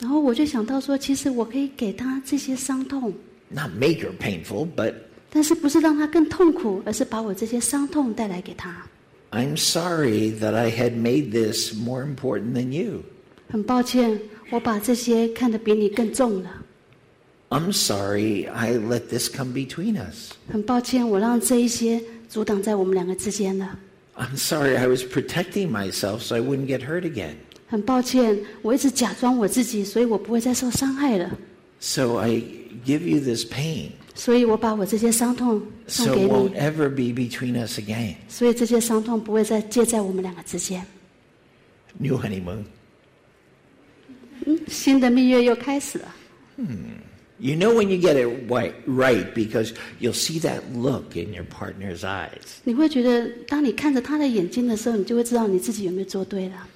[0.02, 3.12] 然后我就想到说，其实我可以给他这些伤痛，
[3.48, 4.94] not make her painful, but
[5.30, 8.86] 但是不是让他更痛苦，而是把我这些伤痛带来给他。
[9.30, 13.02] I'm sorry that I had made this more important than you.
[13.50, 14.20] 很抱歉，
[14.50, 16.50] 我把这些看得比你更重了。
[17.50, 20.32] I'm sorry I let this come between us.
[20.50, 23.78] 很抱歉，我让这一些阻挡在我们两个之间了。
[24.16, 27.36] I'm sorry I was protecting myself so I wouldn't get hurt again.
[27.72, 31.38] 很抱歉，我一直假装我自己，所以我不会再受伤害了。
[31.80, 32.42] So I
[32.84, 38.14] give you this pain 所以我把我这些伤痛送 so 给 it won't 你， ever be between us again.
[38.28, 40.84] 所以这些伤痛不会再接在我们两个之间。
[41.98, 42.64] New honeymoon.
[44.66, 46.14] 新的蜜月又开始了。
[47.40, 51.44] You know when you get it right, right because you'll see that look in your
[51.44, 52.58] partner's eyes.
[52.64, 56.66] 你会觉得，当你看着他的眼睛的时候，你就会知道你自己有没有做对了。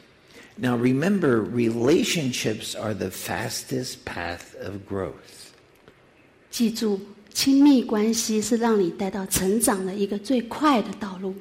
[0.57, 5.51] Now remember, relationships are the fastest path of growth.
[6.51, 7.01] 记住，
[7.33, 11.35] 亲密关系是让你带到成长的一个最快的道路。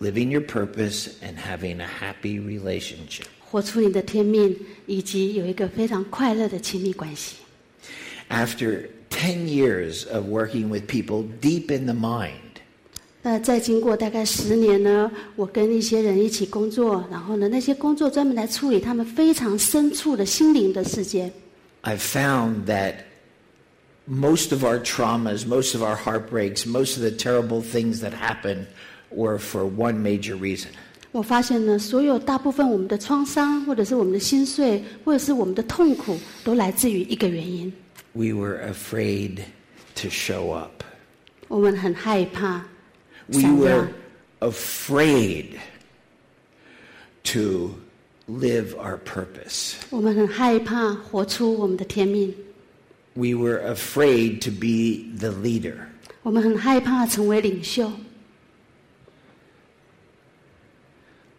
[0.00, 3.26] Living your purpose and having a happy relationship.
[3.40, 4.56] 活出你的天命，
[4.86, 7.36] 以及有一个非常快乐的亲密关系。
[8.28, 12.47] After 10 years of working with people deep in the mind,
[13.29, 21.31] 那再经过大概十年呢，我跟一些人一起工作，然后呢，那些工作专门来处理他们非常深处的心灵的世界。
[21.83, 22.95] I've found that
[24.09, 28.65] most of our traumas, most of our heartbreaks, most of the terrible things that happen
[29.11, 30.69] were for one major reason.
[31.11, 37.71] 我发现呢，所有大部分我们的创伤，或者是我们的心碎，或者是我们的痛苦，都来自于一个原因
[38.13, 39.41] ：We were afraid
[40.01, 40.81] to show up.
[41.47, 42.65] 我们很害怕
[43.33, 43.93] we were
[44.41, 45.59] afraid
[47.23, 47.81] to
[48.27, 49.77] live our purpose.
[53.15, 55.89] We were afraid to be the leader.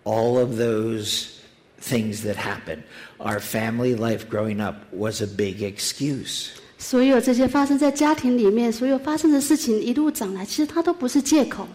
[0.05, 1.41] All of those
[1.78, 2.84] things that happened.
[3.18, 6.61] Our family life growing up was a big excuse.
[6.81, 11.68] 所有这些发生在家庭里面，所有发生的事情一路长来，其实它都不是借口。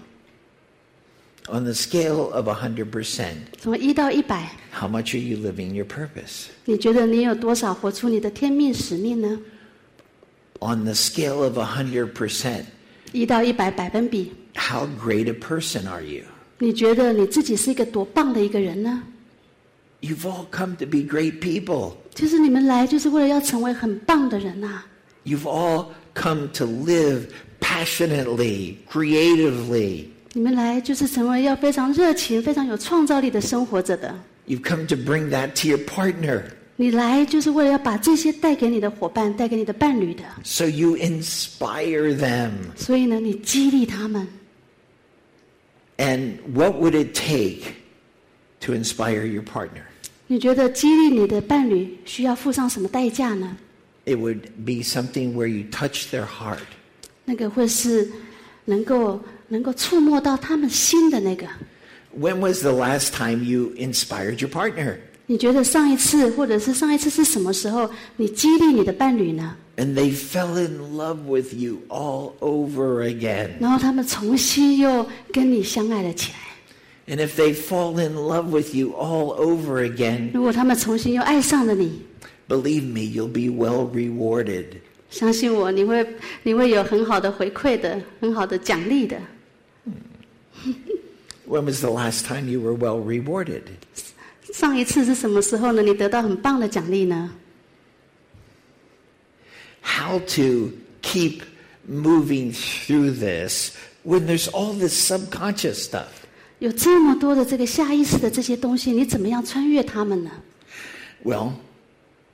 [1.48, 6.48] On the scale of a hundred percent，从一到一百，how much are you living your purpose?
[6.66, 9.40] 你觉得你有多少活出你的天命使命呢
[10.62, 12.64] ？On the scale of a hundred percent，
[13.12, 16.24] 一到一百百分比，how great a person are you?
[16.58, 19.04] 你觉得你自己是一个多棒的一个人呢
[20.02, 21.94] ？You've all come to be great people.
[22.16, 24.84] 其实你们来就是为了要成为很棒的人呐、
[25.25, 27.27] You've all come to live
[27.61, 30.07] passionately, creatively.
[30.33, 34.15] 你们来就是成为要非常热情、非常有创造力的生活者的。
[34.47, 36.43] You've come to bring that to your partner.
[36.77, 40.23] 你来就是为了要把这些带给你的伙伴、带给你的伴侣的。
[40.43, 42.53] So you inspire them.
[42.77, 44.27] 所以呢，你激励他们。
[45.99, 47.75] And what would it take
[48.61, 49.83] to inspire your partner?
[50.27, 53.57] 你觉得激励你的伴侣需要付上什么代价呢？
[54.05, 56.59] It would be something where you touch their heart.
[57.25, 58.11] 那个会是
[58.65, 61.47] 能够能够触摸到他们心的那个。
[62.19, 64.97] When was the last time you inspired your partner?
[65.27, 69.55] 你觉得上一次或者是上一次是什么时候你激励你的伴侣呢？
[69.77, 73.51] And they fell in love with you all over again.
[73.61, 77.15] 然后他们重新又跟你相爱了起来。
[77.15, 82.03] And if they fall in love with you all over again, 如果他们重新又爱上了你，
[82.49, 84.81] believe me, you'll be well rewarded.
[85.11, 86.07] 相信我，你会
[86.43, 89.21] 你会有很好的回馈的，很好的奖励的。
[91.49, 93.63] When was the last time you were well rewarded?
[94.53, 95.83] 上一次是什么时候呢？
[95.83, 97.33] 你得到很棒的奖励呢？
[99.83, 100.71] How to
[101.03, 101.41] keep
[101.89, 103.73] moving through this
[104.05, 106.07] when there's all this subconscious stuff?
[106.61, 110.31] 有这么多的这个下意识的这些东西，你怎么样穿越它们呢？
[111.25, 111.53] Well,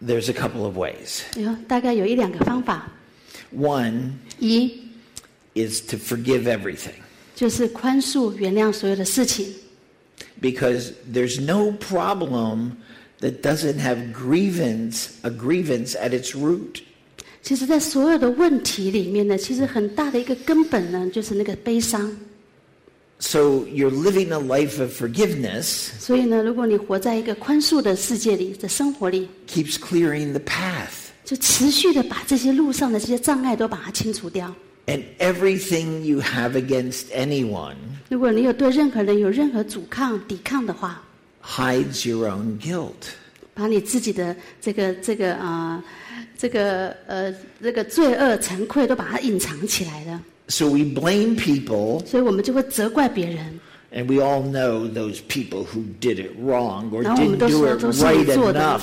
[0.04, 1.22] there's a couple of ways.
[1.36, 2.90] 哎呦，大概有一两个方法。
[3.56, 4.70] One 一
[5.54, 6.94] is to forgive everything
[7.34, 9.46] 就是宽恕、原谅所有的事情，
[10.40, 12.72] because there's no problem
[13.20, 16.82] that doesn't have grievance, a grievance at its root.
[17.42, 22.10] 其实，在所有的问题里面呢，其实很大的一个根本呢，就是那个悲伤。
[23.20, 31.06] So you're living a life of forgiveness 所以呢，如果你活在一个宽恕的世界里的生活里， keeps clearing the path.
[31.24, 34.54] 就持续的把这些路上的这些障碍都把它清除掉。
[34.86, 37.74] and everything you have against anyone
[38.08, 41.02] 如果你有对任何人有任何阻抗、抵抗的话，
[41.42, 42.92] hides your own guilt.
[43.54, 45.82] 把你自己的这个这个啊、
[46.36, 53.58] 这个呃这个罪恶、惭愧都把它隐藏起来了， So we blame people, 所以我们就会责怪别人。
[53.92, 57.58] and we all know those people who did it wrong or 然后我们 didn't 都 do
[57.58, 58.82] 说 it 都是你 right 做的 enough.，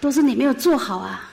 [0.00, 1.32] 都是你没有做好啊。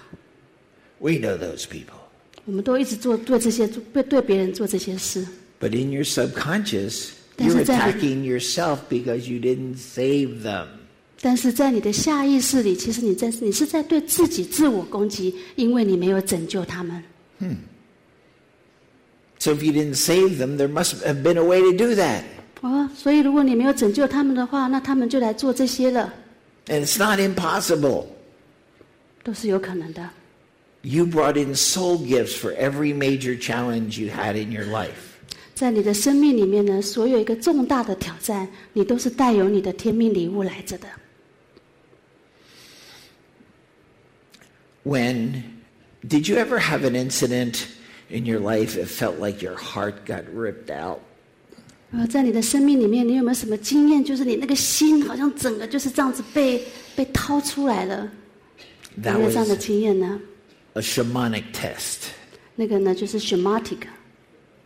[0.99, 1.97] We know those people.
[2.45, 5.25] 我们都一直做对这些对对别人做这些事，
[5.59, 10.65] But in your subconscious, 但是 you're 在你- attacking yourself because you didn't save them.
[11.21, 17.03] 但是在你的下意识里，其实你在你是在对自己自我攻击，因为你没有拯救他们。
[19.41, 22.23] So if you didn't save them, there must have been a way to do that.
[22.61, 26.13] 哦，所以如果你没有拯救他们的话，那他们就来做这些了，
[26.67, 28.05] And it's not impossible.
[29.23, 30.09] 都是有可能的。
[30.81, 34.89] You brought in soul gifts for every major challenge you had in your life.
[35.53, 40.87] 在你的生命里面呢，所有一个重大的挑战，你都是带有你的天命礼物来着的。
[44.83, 45.43] When
[46.07, 47.63] did you ever have an incident
[48.11, 50.99] in your life it felt like your heart got ripped out?
[51.91, 54.03] 呃，在你的生命里面，你有没有什么经验？
[54.03, 56.61] 就是你那个心好像整个就是这样子被
[56.95, 58.11] 被掏出来了，
[58.97, 60.19] 有 That 没有这样的 was 经验呢？
[60.73, 62.09] a shamanic test.
[62.55, 63.79] 那个呢，就是 shamatic，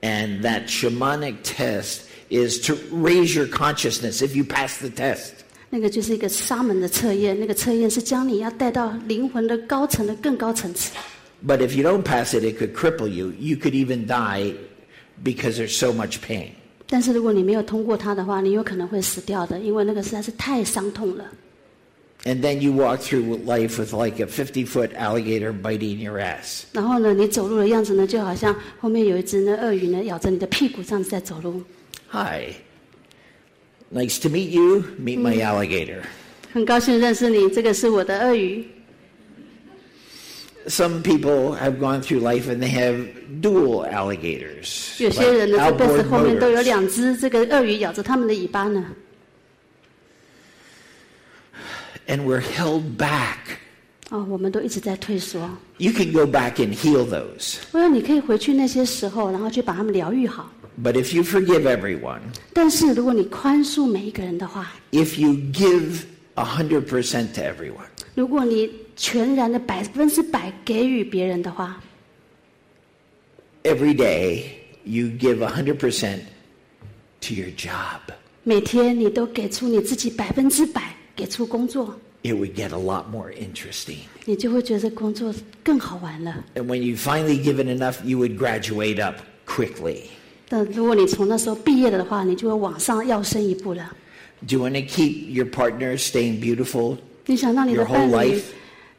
[0.02, 2.00] And that shamanic test
[2.30, 5.34] is to raise your consciousness if you pass the test.
[5.70, 7.40] 那个就是一个沙门的测验。
[7.40, 10.92] 那个测验是将你要带到灵魂的高层的更高层次。
[11.46, 13.34] But if you don't pass it, it could cripple you.
[13.40, 14.54] You could even die
[15.24, 16.52] because there's so much pain.
[16.88, 21.26] 但是如果你没有通过它的话，你有可能会死掉的，因为那个实在是太伤痛了。
[22.24, 26.66] And then you walk through life with like a 50 foot alligator biting your ass.
[26.72, 31.64] 然后呢，你走路的样子呢，就好像后面有一只呢鳄鱼呢咬着你的屁股这样子在走路。
[32.12, 32.54] Hi.
[33.92, 34.84] Nice to meet you.
[35.04, 36.02] Meet my alligator.
[36.54, 38.66] 很高兴认识你，这个是我的鳄鱼。
[40.68, 43.08] Some people have gone through life and they have
[43.42, 45.02] dual alligators.
[45.04, 46.64] 有些人呢，这 like 辈子 outboard 后面都有 motors.
[46.64, 48.86] 两只这个鳄鱼咬着他们的尾巴呢。
[52.08, 53.38] And we're held back.
[54.10, 55.50] 哦，我们都一直在退缩。
[55.78, 57.58] You can go back and heal those.
[57.72, 60.52] 我说你可以回去那些时候，然后去把他们疗愈好。
[60.84, 62.20] But if you forgive everyone,
[62.54, 66.02] 但是如果你宽恕每一个人的话， if you give
[66.36, 71.82] 100% to everyone, 如果你 全然的百分之百给予别人的话，
[73.64, 74.44] every day
[74.84, 76.20] you give 100%
[77.22, 78.00] to your job,
[78.44, 83.98] 每天你都给出你自己百分之百，给出工作， it would get a lot more interesting.
[84.26, 85.34] 你就会觉得工作
[85.64, 86.44] 更好玩了。
[86.56, 90.04] And when you finally given enough, you would graduate up quickly.
[90.48, 93.96] 但如果你从那时候毕业了的话，你就会往上要升一步了。
[94.48, 96.98] Do you want to keep your partner staying beautiful
[97.28, 98.42] 你想让你的 your 伴 whole 侣 life?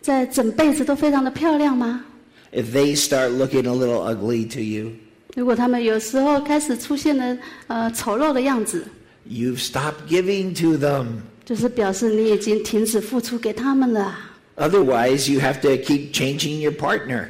[0.06, 2.04] 在整辈子都非常的漂亮吗？
[2.52, 4.92] If they start looking a little ugly to you,
[5.34, 7.38] 如果他们有时候开始出现了
[7.68, 8.86] 呃丑陋的样子，
[9.28, 11.06] you've stopped giving to them.
[11.44, 14.30] 就是表示你已经停止付出给他们了啊。
[14.56, 17.28] Otherwise, you have to keep changing your partner.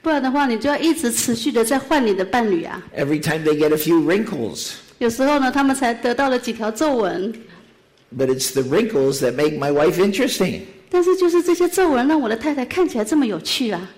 [0.00, 2.82] 不然的话，你就要一直持续的在换你的伴侣啊。
[2.96, 4.72] Every time they get a few wrinkles.
[4.98, 7.32] 有时候呢，他们才得到了几条皱纹，
[8.16, 10.62] But it's the wrinkles that make my wife interesting.
[10.96, 13.90] 但是就是这些皱纹让我的太太看起来这么有趣啊。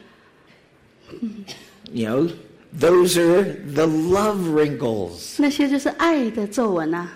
[1.93, 2.31] You know,
[2.79, 5.37] those are the love wrinkles.
[5.39, 7.12] 那些就是爱的皱纹啊。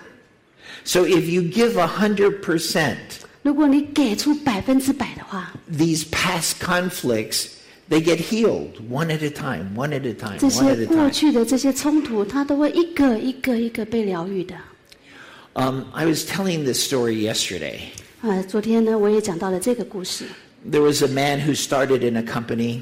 [0.85, 2.95] So if you give 100%,
[3.41, 7.47] 如果你给出百分之百的话， these past conflicts,
[7.89, 10.81] they get healed one at a time, one at a time, 这 one 些 at
[10.81, 11.09] a 过 time.
[11.11, 14.55] 去的这些冲突，它都会一个一个一个被疗愈的。
[15.53, 17.79] Um, I was telling this story yesterday.
[18.23, 20.25] 啊，昨天呢，我也讲到了这个故事。
[20.69, 22.81] There was a man who started in a company,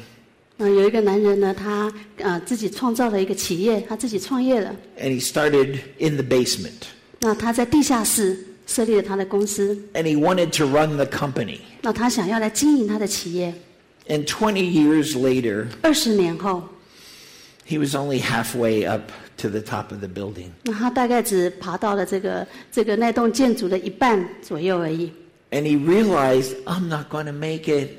[0.57, 4.75] 嗯、有一个男人呢，他呃自己创造了一个企业，他自己创业了。
[4.99, 6.88] and he started in the basement.
[7.19, 11.59] 那他在地下室设立了他的公司， And he wanted to run the company.
[11.82, 13.53] 那他想要来经营他的企业。
[14.07, 16.63] And 20 years later, 二十年后，
[17.67, 20.47] he was only halfway up to the top of the building.
[20.63, 25.11] 那他大概只爬到了这个这个那栋建筑的一半左右而已。
[25.51, 27.91] And he realized, I'm not going to make it.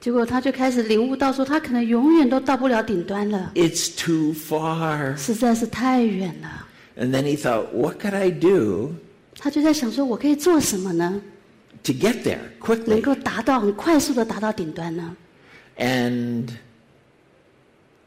[0.00, 5.16] 结果他就开始领悟到说，他可能永远都到不了顶端了， It's too far.
[5.16, 6.66] 实在是太远了。
[6.96, 8.94] And then he thought, what could I do
[9.38, 11.20] 他就在想说，我可以做什么呢？
[11.82, 13.00] to get there 能 quickly?
[13.02, 15.16] 够达到很快速的达到顶端呢？
[15.76, 16.48] And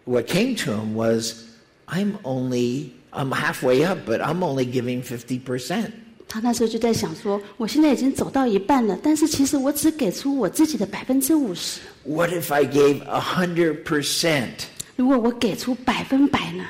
[0.06, 1.44] what came to him was
[1.88, 5.92] I'm only, I'm halfway up, but I'm only giving 50%.
[6.27, 11.81] 他那时候就在想说，我现在已经走到一半了，但是其实我只给出我自己的百分之五十。
[12.05, 14.65] What if I gave a hundred percent?
[14.97, 16.65] 如果我给出百分百呢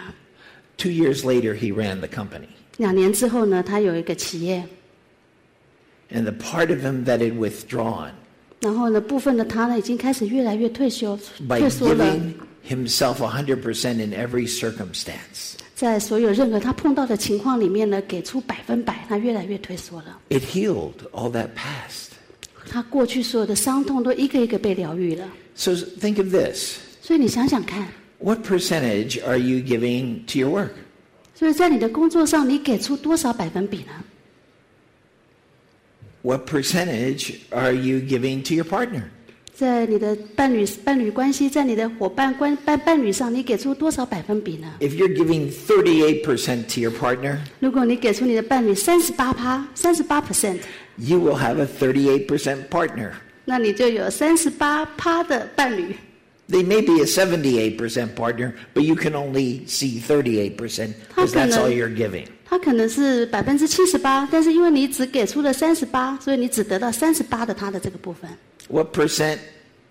[0.76, 2.48] ？Two years later, he ran the company.
[2.76, 4.66] 两年之后呢，他有一个企业
[6.12, 8.10] ，And the part of him that had withdrawn
[8.60, 12.34] 然后呢，部分的他呢已经开始越来越退休退缩了，By giving
[12.68, 20.19] himself a hundred percent in every circumstance, 在所有任何他碰到的情况里面呢，给出百分百，他越来越退缩了。
[20.29, 22.09] it healed all that past.
[22.69, 25.27] 他过去所有的伤痛都一个一个被疗愈了。
[25.55, 26.77] So think of this.
[27.01, 27.87] 所以你想想看，
[28.19, 30.71] What percentage are you giving to your work?
[31.33, 34.03] 所以在你的工作上，你给出多少百分比呢？
[36.21, 39.03] What percentage are you giving to your partner?
[39.54, 52.08] 在你的伴侣伴侣关系，在你的伙伴关伴伴侣上，你给出多少百分比呢？If you're giving thirty eight percent to your partner, 如果你给出你的伴侣三十八趴、三十八 percent，you will have a thirty
[52.08, 53.10] eight percent partner
[53.44, 55.94] 那你就有三十八趴的伴侣。
[56.50, 60.56] They may be a 78% partner, but you can only see 38%
[61.14, 62.24] because that's all you're giving.
[62.44, 68.28] 他可能是百分之七十八，但是因为你只给出了三十八，所以你只得到三十八的他的这个部分。
[68.69, 69.39] What percent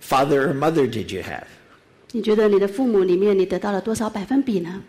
[0.01, 1.45] father or mother did you have?
[2.13, 4.83] 你觉得你的父母里面你得到了多少百分比呢？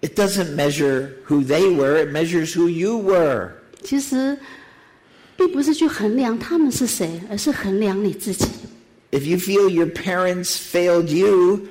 [0.00, 3.50] It doesn't measure who they were, it measures who you were.
[3.82, 4.38] 其实，
[5.36, 8.46] 并不是去衡量他们是谁，而是衡量你自己。
[9.10, 11.66] If you feel your parents failed you,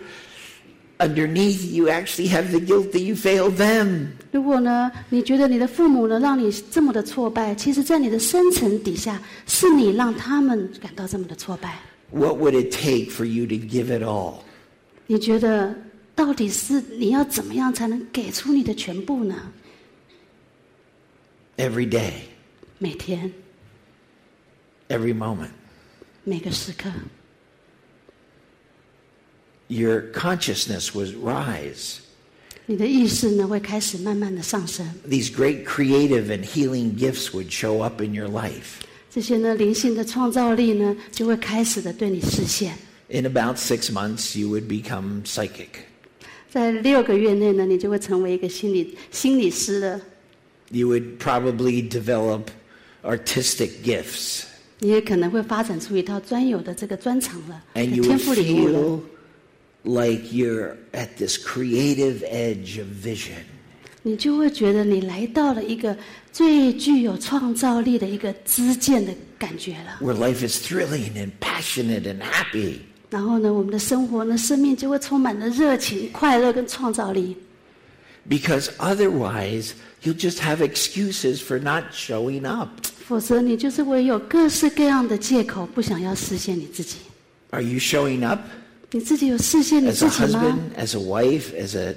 [1.02, 4.08] underneath you actually have the guilt that you failed them.
[4.32, 11.80] 如果呢，你觉得你的父母呢让你这么的挫败，其实，在你的深层底下，是你让他们感到这么的挫败。
[12.12, 14.40] What would it take for you to give it all?
[15.06, 15.76] 你觉得
[16.16, 19.36] 到底是你要怎么样才能给出你的全部呢？
[21.58, 22.12] Every day,
[22.78, 23.32] 每天，
[24.90, 25.50] every moment.
[26.24, 26.90] 每个时刻，
[29.68, 31.98] Your consciousness was rise.
[32.66, 34.86] 你的意识呢会开始慢慢的上升。
[35.10, 38.82] These great creative and healing gifts would show up in your life.
[39.10, 42.76] 这些呢灵性的创造力呢就会开始的对你实现。
[43.10, 45.68] In about six months, you would become psychic.
[46.50, 50.02] 在六个月内呢，你就会成为一个心理心理师了。
[50.70, 52.48] You would probably develop
[53.04, 54.44] artistic gifts.
[54.80, 59.00] 你也可能会发展出一套专有的这个专长了， And you 天 would 赋领悟了。
[59.84, 63.44] feel like you're at this creative edge of vision.
[64.04, 65.98] 你就会觉得你来到了一个
[66.32, 70.00] 最具有创造力的一个支箭的感觉了。
[70.02, 72.80] where life is thrilling and passionate and happy.
[73.10, 77.36] 然后呢，我们的生活呢，生命就会充满了热情、快乐跟创造力。
[78.30, 79.72] Because otherwise,
[80.04, 82.70] you'll just have excuses for not showing up.
[83.08, 86.98] 否则，你就是会有各式各样的借口，不想要实现你自己。
[87.52, 88.42] Are you showing up
[88.93, 90.45] 你自己有视线你自己吗
[90.77, 91.97] ？As a husband, as a wife, as a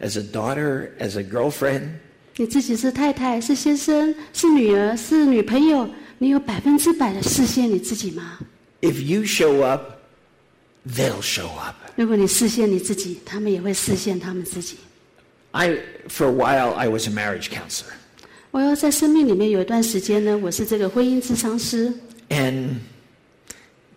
[0.00, 1.88] as a daughter, as a girlfriend.
[2.36, 5.88] 你自己是太太，是先生，是女儿，是女朋友。
[6.18, 8.38] 你有百分之百的视线你自己吗
[8.82, 9.92] ？If you show up,
[10.86, 11.76] they'll show up.
[11.96, 14.76] 如果你视线你自己，他们也会视线他们自己。
[15.52, 17.94] I for a while I was a marriage counselor.
[18.50, 21.90] 我要在生命里面有一段时间呢，我是这个婚姻咨商师。
[22.28, 22.74] And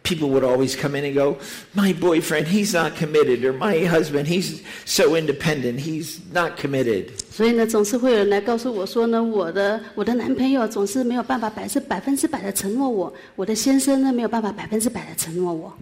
[0.03, 1.37] people would always come in and go,
[1.75, 7.11] My boyfriend, he's not committed, or my husband, he's so independent, he's not committed.
[7.31, 15.73] 所以呢，总是会有人来告诉我说呢，我的我的男朋友总是没有办法百是百分之百的承诺我，我的先生呢没有办法百分之百的承诺我。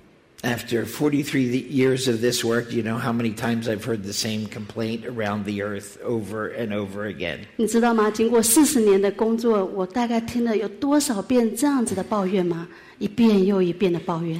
[0.42, 4.46] After 43 years of this work, you know how many times I've heard the same
[4.46, 7.40] complaint around the earth over and over again.
[7.56, 8.10] 你知道吗？
[8.10, 12.68] 经过四十年的工作，我大概听了有多少遍这样子的抱怨吗？
[12.98, 14.38] 一遍又一遍的抱怨。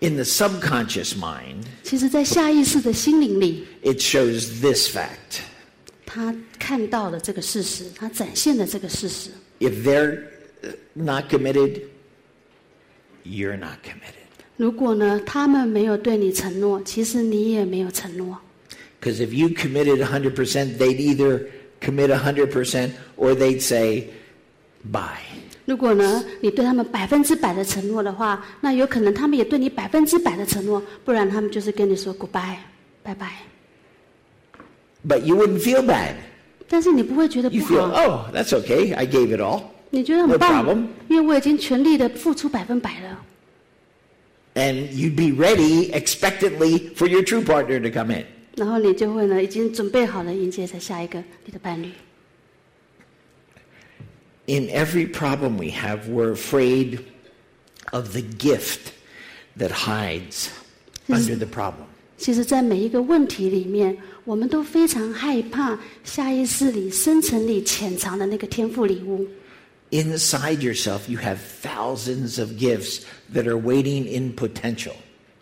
[0.00, 5.40] In the subconscious mind, 其实，在下意识的心灵里， it shows this fact.
[6.06, 9.30] 他看到了这个事实，他展现了这个事实。
[9.58, 10.22] If they're
[10.62, 11.80] uh, not committed,
[13.24, 14.21] you're not committed.
[14.63, 18.39] 如果呢，他们没有对你承诺，其实你也没有承诺。
[19.01, 21.47] Because if you committed 100%, they'd either
[21.81, 24.07] commit 100% or they'd say,
[24.89, 25.19] bye.
[25.65, 32.55] 如果呢，你对他们百分之百的承诺的话，那有可能他们也对你百分之百的承诺，不然他们就是跟你说 goodbye，
[33.03, 33.33] 拜拜。
[35.05, 36.13] But you wouldn't feel bad.
[36.69, 39.63] 但是你不会觉得不 You feel, 好，oh, that's okay, I gave it all.
[39.89, 43.19] 你觉得 no 很棒 problem，因为我已经全力的付出百分百了。
[44.54, 48.24] And you'd be ready expectantly for your true partner to come in.
[48.56, 51.90] 然后你就会呢，已经准备好了迎接着下一个你的伴侣。
[54.46, 56.98] In every problem we have, we're afraid
[57.92, 58.92] of the gift
[59.56, 60.48] that hides
[61.06, 61.86] under the problem.
[62.16, 69.24] 其实，在每一个问题里面，我们都非常害怕下意识里、深层里潜藏的那个天赋礼物。
[69.92, 74.92] Inside yourself, you have thousands of gifts that are waiting in potential.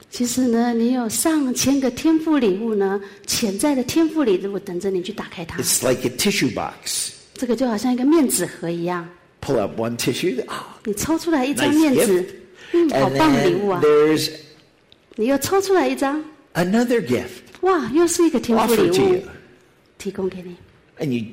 [0.09, 5.61] 其实呢，你有上千个天赋礼物呢，潜在的天赋礼物等着你去打开它。
[5.61, 7.11] It's like a tissue box.
[7.35, 9.07] 这个就好像一个面纸盒一样，
[9.43, 12.27] Pull up one tissue, oh, 你抽出来一张 Nice 面纸 gift，
[12.73, 13.81] 嗯，好 and 棒的礼物 then 啊！
[13.83, 14.31] there's
[15.17, 16.25] 你又抽出来一张，
[16.55, 19.23] another gift 哇，又是一个天赋 offered 礼 to 物 you.
[19.99, 20.57] 提供给你，
[20.99, 21.27] And you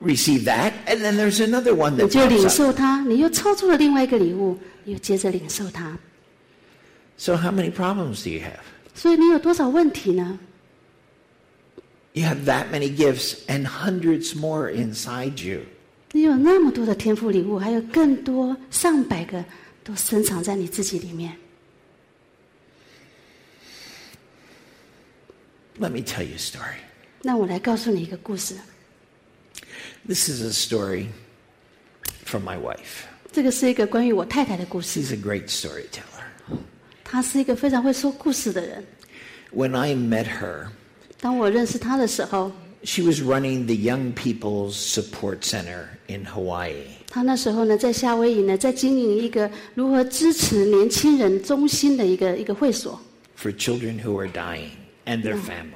[0.00, 2.52] receive that, and then there's another one 你 that 就领 pops up.
[2.52, 5.96] 受它，你又抽出了另外一个礼物，你又接着领受它。
[7.16, 8.60] So how many problems do you have?
[8.94, 10.38] 所以你有多少问题呢？
[12.14, 15.60] You have that many gifts and hundreds more inside you.
[16.12, 19.42] 你有那么多的天赋礼物，还有更多上百个
[19.82, 21.34] 都深藏在你自己里面。
[25.80, 26.80] Let me tell you a story.
[27.22, 28.56] 那我来告诉你一个故事，
[30.06, 31.06] This is a story
[32.24, 33.06] from my wife.
[33.32, 35.00] 这个是一个关于我太太的故事。
[35.00, 36.58] She's a great storyteller.
[37.04, 38.84] 她是一个非常会说故事的人。
[39.54, 40.68] When I met her,
[41.20, 42.52] 当我认识她的时候，
[42.84, 46.84] she was running the Young People's Support Center in Hawaii.
[47.08, 52.98] 她那时候呢在夏威夷呢在经营一个如何支持年轻人中心的一个一个会所，
[53.38, 54.70] for children who are dying
[55.04, 55.75] and their families.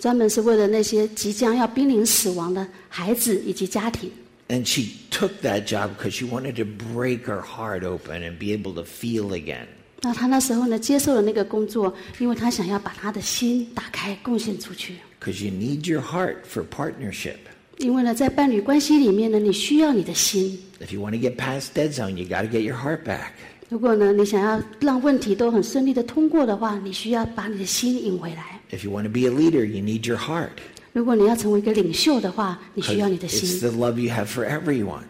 [0.00, 4.10] 专门是为了那些即将要濒临死亡的孩子以及家庭。
[4.48, 8.74] And she took that job because she wanted to break her heart open and be able
[8.74, 9.66] to feel again.
[10.00, 14.96] 那她那时候呢接受了那个工作，因为她想要把她的心打开，贡献出去。
[15.20, 17.36] Because you need your heart for partnership.
[17.76, 20.58] 因为呢，在伴侣关系里面呢，你需要你的心。
[20.80, 23.32] If you want to get past dead zone, you got to get your heart back.
[23.68, 28.59] 如果呢，你想要让问题都很顺利的通过的话，你需要把你的心引回来。
[28.70, 30.50] If you want to be a leader, you need your heart.
[30.92, 35.02] 如果你要成为一个领袖的话，你需要你的 It's the love you have for everyone.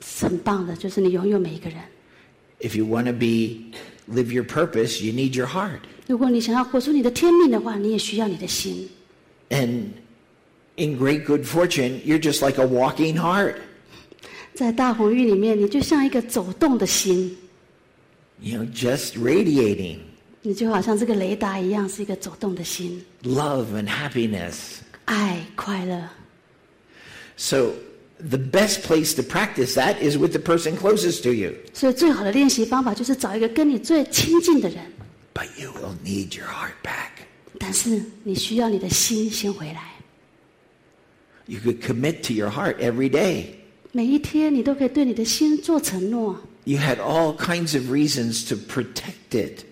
[0.00, 1.78] 是很棒的，就是你拥有每一个人。
[2.60, 3.72] If you want to be
[4.08, 5.80] live your purpose, you need your heart.
[6.06, 8.88] 如果你想要活出你的天命的话，你也需要你的心。
[9.50, 9.84] And
[10.76, 13.54] in great good fortune, you're just like a walking heart.
[14.54, 17.36] 在大鸿运里面，你就像一个走动的心
[18.40, 19.98] ，You know, just radiating.
[20.41, 24.55] 你就好像这个雷达一样，是一个走动的心， love and happiness.
[25.05, 26.09] 爱、快乐。
[27.35, 27.71] So
[28.19, 31.53] the best place to practice that is with the person closest to you.
[31.73, 34.79] 所以，最好的练习方法就是找一个跟你最亲近的人。
[35.33, 37.11] But you will need your heart back.
[37.59, 39.83] 但是，你需要你的心先回来。
[41.45, 43.45] You could commit to your heart every day.
[43.91, 46.39] 每一天，你都可以对你的心做承诺。
[46.65, 49.63] You had all kinds of reasons to protect it,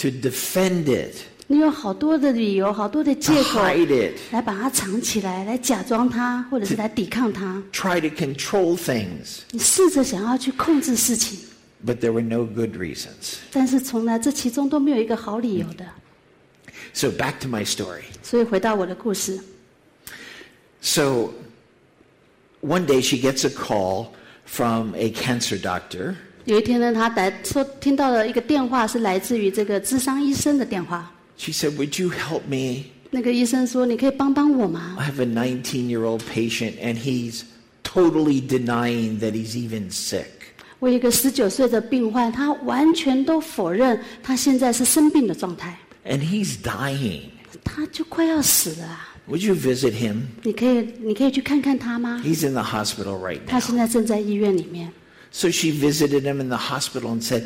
[0.00, 1.14] to defend it,
[1.48, 7.62] 你有好多的理由，好多的 to 借口 hide it, 来把它藏起来，来假装它，或者是来抵抗它。
[7.72, 9.38] try to control things.
[9.52, 11.38] 你试着想要去控制事情，
[11.86, 13.36] But there were no good reasons.
[13.52, 15.86] 但是从来这其中都没有一个好理由的。
[16.92, 18.02] So back to my story.
[18.22, 19.38] 所以回到我的故事，
[20.80, 21.30] So
[22.60, 24.08] one day she gets a call
[24.44, 31.11] from a cancer doctor 有一天呢，他来说听到了一个电话，是来自于这个智商医生的电话。
[31.37, 32.85] She said, Would you help me?
[33.09, 37.41] 那个医生说：“你可以帮帮我吗 I have a 19 year old patient and he's
[37.83, 40.23] totally denying that he's even sick.？”
[40.79, 47.23] 我有一个十九岁的病患，他完全都否认他现在是生病的状态，And he's dying.
[47.63, 50.21] 他就快要死了啊！Would you visit him?
[50.43, 53.47] 你可以，你可以去看看他吗？He's in the hospital right now.
[53.47, 54.91] 他现在正在医院里面，
[55.32, 57.44] So she visited him in the hospital and said,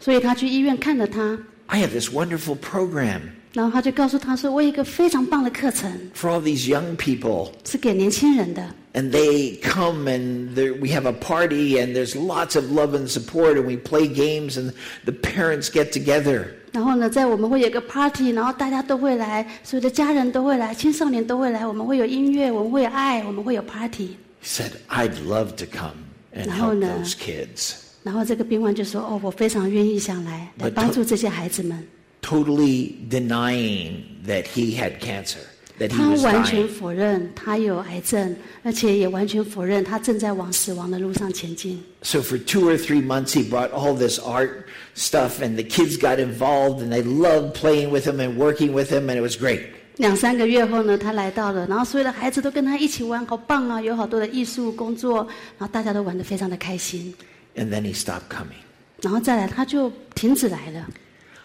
[0.00, 3.20] 所以他去医院看了他， I have this wonderful program
[3.52, 7.50] 然后他就告诉他说：“我有一个非常棒的课程， for all these young people.
[7.64, 8.62] 是给年轻人的。
[8.94, 13.08] And they come and there- we have a party and there's lots of love and
[13.08, 14.72] support and we play games and
[15.04, 16.46] the parents get together.
[16.72, 24.16] 然后呢，在我们会有一个 party，然后大家都会来，所有的家人都会来，青少年都会来，我们会有音乐，我们会有爱，我们会有 party。
[24.42, 25.96] He said, I'd love to come
[26.36, 26.86] and No, help no.
[26.86, 27.74] those kids.
[28.02, 31.86] 然后这个病患就说：“哦，我非常愿意想来，来 But 帮助这些孩子们。
[32.20, 35.38] Totally denying that he had cancer,
[35.78, 36.68] that he 他 was 完全 dying.
[36.68, 41.82] 否认他有癌症，而且也完全否认他正在往死亡的路上前进。
[42.02, 44.64] So for two or three months, he brought all this art
[44.96, 48.90] stuff, and the kids got involved, and they loved playing with him and working with
[48.90, 49.62] him, and it was great.
[49.96, 53.80] 两三个月后呢，他来到了，然后所有的孩子都跟他一起玩，好棒啊！
[53.80, 55.18] 有好多的艺术工作，
[55.58, 57.14] 然后大家都玩得非常的开心。
[57.54, 58.62] And then he stopped coming.
[59.02, 60.88] 然后再来，他就停止来了。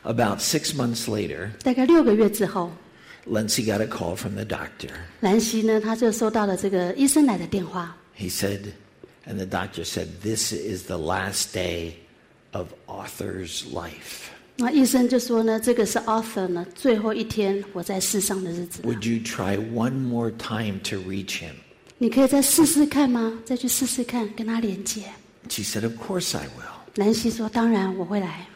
[0.03, 2.71] About six months later, 大概六个月之后，
[3.29, 4.91] Lindsay got a call from the doctor.
[5.19, 7.97] 兰西呢，他就收到了这个医生来的电话。
[8.17, 8.61] He said,
[9.27, 11.95] and the doctor said, This is the last day
[12.51, 14.29] of Arthur's life.
[14.55, 18.89] 那医生就说呢，这个是 Arthur 呢最后一天活在世上的日子了。
[18.89, 21.51] Would you try one more time to reach him?
[21.99, 23.39] 你可以再试试看吗？
[23.45, 25.03] 再去试试看，跟他连接。
[25.49, 26.73] She said, Of course I will.
[26.95, 28.47] 兰西说：“当然我会来。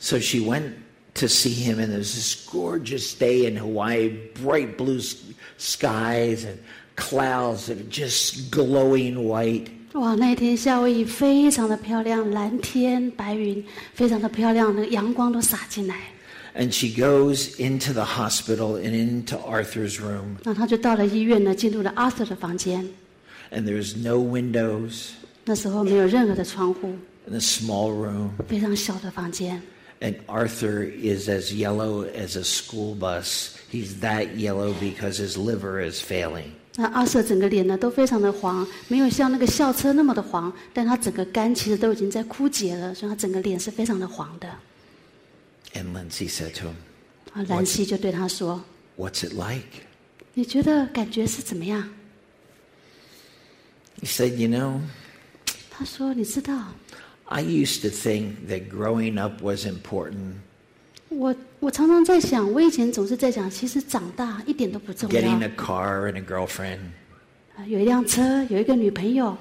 [0.00, 0.72] So she went
[1.14, 4.10] to see him, and there was this gorgeous day in Hawaii,
[4.42, 5.16] bright blue s-
[5.58, 6.58] skies and
[6.96, 15.96] clouds that are just glowing white. ” 哇，那一天夏威夷非常的漂亮，蓝天白云，非常的漂亮，那个阳光都洒进来。
[16.56, 22.88] And she goes into the hospital and into Arthur's room, 那他就到了医院呢，进入了 Arthur 的房间。
[23.50, 25.10] and there's no windows
[25.44, 26.88] 那时候没有任何的窗户，
[27.26, 28.30] in a small room.
[28.48, 29.60] 非常小的房间。
[30.00, 33.56] And Arthur is as yellow as a school bus.
[33.70, 36.52] He's that yellow because his liver is failing.
[36.78, 44.48] 那阿瑟整个脸呢都非常的黄，没有像那个校车那么的黄，但他整个肝其实都已经在枯竭了，所以他整个脸是非常的黄的。
[45.74, 46.74] And Lindsay said to him,
[47.32, 48.64] 啊，兰西就对他说
[48.96, 49.64] What's it like?：“
[50.34, 51.88] 你觉得感觉是怎么样
[54.00, 54.80] He said, You know,？”
[55.70, 56.74] 他说：“你知道，
[57.24, 60.34] I used to think that growing up was important,
[61.10, 66.78] 我我常常在想，我以前总是在讲，其实长大一点都不重要 getting。a car and a girlfriend.
[67.56, 69.36] 啊有一辆车，有一个女朋友，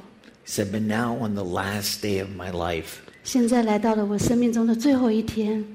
[0.45, 5.65] He said, But now, on the last day of my life, 现在来到了我生命中的最后一天，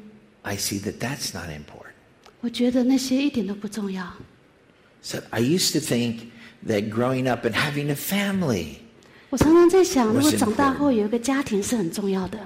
[0.43, 1.95] I see that that's not important.
[2.41, 4.05] 我觉得那些一点都不重要。
[5.03, 6.29] He said, I used to think
[6.67, 8.77] that growing up and having a family,
[9.31, 10.77] 我常常在想，如果 Was 长大 important.
[10.77, 12.39] 后有一个家庭是很重要的。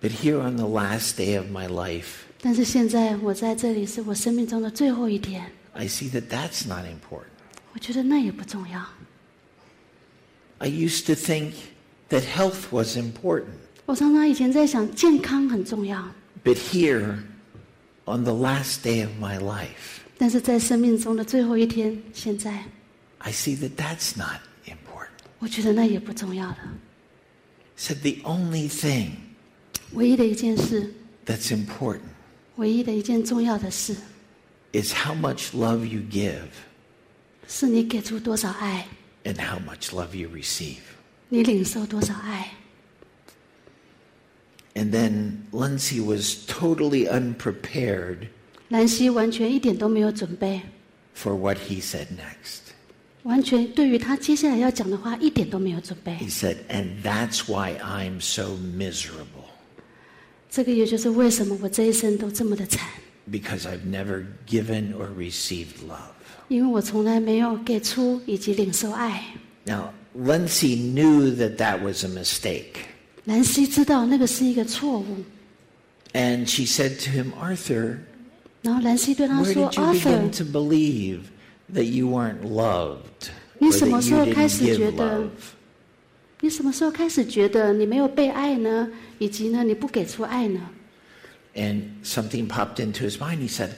[0.00, 6.84] but here on the last day of my life, 但是现在我在这里是我生命中的最后一天， I see that that's not
[6.84, 7.30] important.
[7.72, 8.84] 我觉得那也不重要。
[10.58, 11.52] I used to think
[12.10, 13.46] that health was important.
[13.86, 16.12] 我常常以前在想，健康很重要，
[16.44, 17.22] But here,
[18.04, 22.64] on the last day of my life, 但是在生命中的最后一天，现在
[23.18, 25.08] I see that that's not important.
[25.38, 26.58] 我觉得那也不重要了。
[27.78, 29.10] Said the only thing
[29.92, 30.92] 唯一的一件事，
[31.24, 32.00] that's important
[32.56, 33.94] 唯一的一件重要的事，
[34.72, 36.48] is how much love you give
[37.46, 38.86] 是你给出多少爱，
[39.24, 40.78] and how much love you receive.
[41.28, 42.52] 你领受多少爱。
[44.74, 48.28] And then Lindsay was totally unprepared
[48.68, 50.60] 兰西完全一点都没有准备，
[51.16, 52.60] for what he said next.
[53.24, 59.41] 完全对于他接下来要讲的话一点都没有准备 He。said, And that's why I'm so miserable
[60.52, 62.80] 这个也就是为什么我这一生都这么的惨，
[63.30, 66.14] because I've never given or received love.
[66.48, 69.22] 因为我从来没有给出以及领受爱。
[69.66, 72.76] Now, Lindsay knew that that was a mistake.
[73.24, 75.18] 兰西知道那个是一个错误，
[76.14, 77.98] And she said to him, Arthur,
[78.62, 81.20] 然后兰西对他 where 说 did you begin ：“Arthur， to believe
[81.74, 83.28] that you weren't loved?
[83.58, 85.28] 你 or 什么 that 时候 you 开 didn't 始觉 give 得 love?
[86.43, 88.85] 你什么时候开始觉得你没有被爱呢？
[89.17, 90.59] 以及呢，你不给出爱呢
[91.55, 93.37] ？And something popped into his mind.
[93.37, 93.69] He said,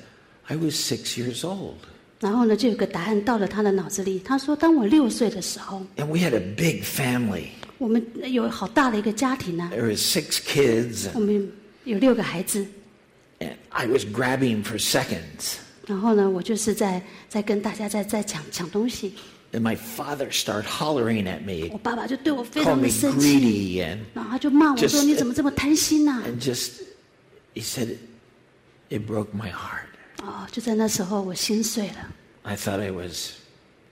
[0.47, 1.75] I was six years old.
[2.19, 4.17] 然后呢，就有个答案到了他的脑子里。
[4.17, 7.49] 他说：“当我六岁的时候，And we had a big family.
[7.77, 8.03] 我们
[8.33, 11.09] 有好大的一个家庭呢、There was six kids.
[11.13, 11.47] 我们
[11.83, 12.65] 有六个孩子。
[13.41, 15.57] And I was grabbing for seconds.
[15.85, 16.99] 然后呢，我就是在
[17.29, 19.13] 在跟大家在在抢抢东西。
[19.54, 24.88] And my father started hollering at 我 me, 爸爸就对我非 called 常 me 的生气， greedy, and, 然后他就骂我说：
[24.88, 26.82] Just- 你怎么这么贪心呐、 and just,
[27.54, 27.96] he said,
[28.90, 29.88] it broke my heart.
[30.22, 32.12] 哦，就在那时候，我心碎了。
[32.42, 33.32] I thought I was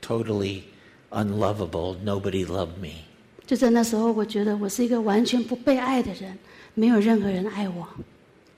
[0.01, 0.63] totally
[1.11, 1.97] unlovable.
[2.05, 3.03] Nobody loved me.
[3.45, 6.39] 就在那时候，我觉得我是一个完全不被爱的人，
[6.75, 7.89] 没有任何人爱我。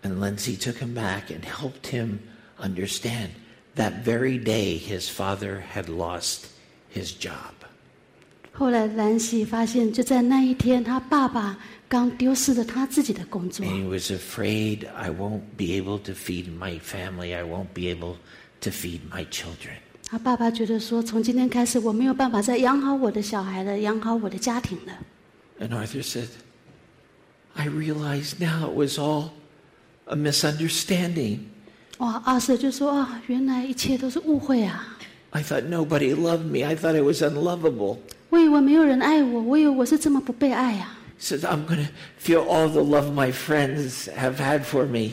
[0.03, 2.19] And Lindsay took him back and helped him
[2.59, 3.31] understand
[3.77, 6.47] that very day his father had lost
[6.95, 7.55] his job.
[8.53, 17.35] 后来兰西发现，就在那一天，他爸爸刚丢失了他自己的工作 And，he was afraid I won't be able to feed my family.
[17.35, 18.17] I won't be able
[18.61, 19.79] to feed my children.
[20.05, 24.93] 他爸爸觉得说，从今天开始，我没有办法再养好我的小孩了，养好我的家庭了。
[25.61, 26.29] And Arthur said,
[27.55, 29.31] I realize now it was all
[30.07, 31.39] a misunderstanding.
[31.99, 34.99] 哇，阿瑟就说啊，原来一切都是误会啊！
[35.35, 36.65] I thought nobody loved me.
[36.65, 37.99] I thought I was unlovable.
[38.31, 40.99] 我以为没有人爱我，我以为我是这么不被爱啊！
[41.21, 45.13] He says, I'm going to feel all the love my friends have had for me.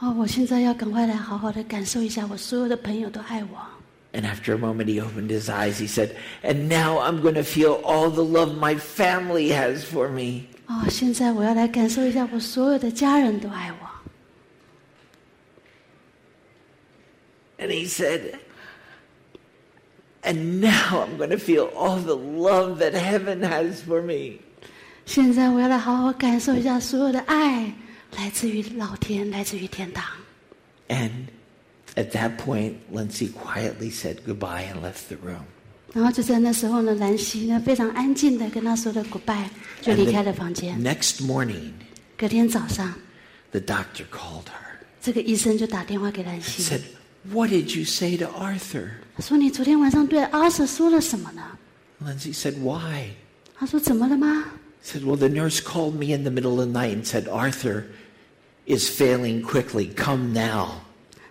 [0.00, 3.58] 哦，我现在要赶快来好好的感受一下，我所有的朋友都爱我。
[4.12, 5.78] And after a moment, he opened his eyes.
[5.78, 6.10] He said,
[6.42, 10.48] And now I'm going to feel all the love my family has for me.
[10.66, 13.88] 哦，现在我要来感受一下，我所有的家人都爱我。
[17.64, 18.34] And he said,
[20.22, 24.38] And now I'm going to feel all the love that heaven has for me.
[25.04, 27.72] 现在我要来好好感受一下所有的爱，
[28.16, 30.04] 来自于老天，来自于天堂。
[30.88, 31.26] And
[31.96, 35.42] at that point, Lindsay quietly said goodbye and left the room.
[35.92, 39.48] 然后就在那时候呢，兰溪呢非常安静的跟他说了 goodbye，
[39.80, 40.80] 就 And 离 the 开了房间。
[40.80, 41.72] next morning,
[42.16, 42.94] 隔天早上，
[43.50, 44.78] the doctor called her.
[45.00, 46.80] 这个医生就打电话给兰 He 溪， said,
[47.30, 48.90] What did you say to Arthur?
[49.16, 51.42] 他说：“你昨天晚上对阿瑟说了什么呢
[52.04, 53.10] Lindsay said, Why?？”
[53.54, 54.44] 他说：“怎么了吗
[54.84, 57.28] He said, Well, the nurse called me in the middle of the night and said,
[57.28, 57.84] Arthur
[58.66, 59.94] is failing quickly.
[59.94, 60.68] Come now.？”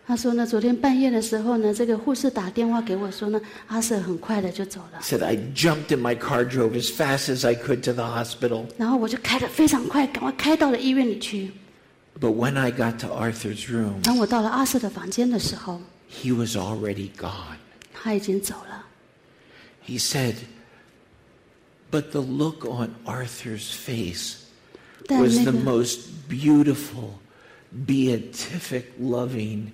[0.08, 8.04] 他说呢，昨天半夜的时候呢，这个护士打电话给我说呢，阿瑟很快的就走了 He。said, I jumped in my car, drove as fast as I could to the
[8.04, 8.66] hospital.
[8.78, 11.52] 然后我就开得非常快，赶快开到了医院里去。
[12.20, 15.80] But when I got to Arthur's room, 当我到了阿瑟的房间的时候，
[16.12, 17.58] he was already gone.
[17.96, 18.86] 他已经走了。
[19.86, 20.36] He said,
[21.92, 24.36] But the look on Arthur's face
[25.08, 27.20] 但 was 那 the 个 most beautiful,
[27.74, 29.72] beatific, loving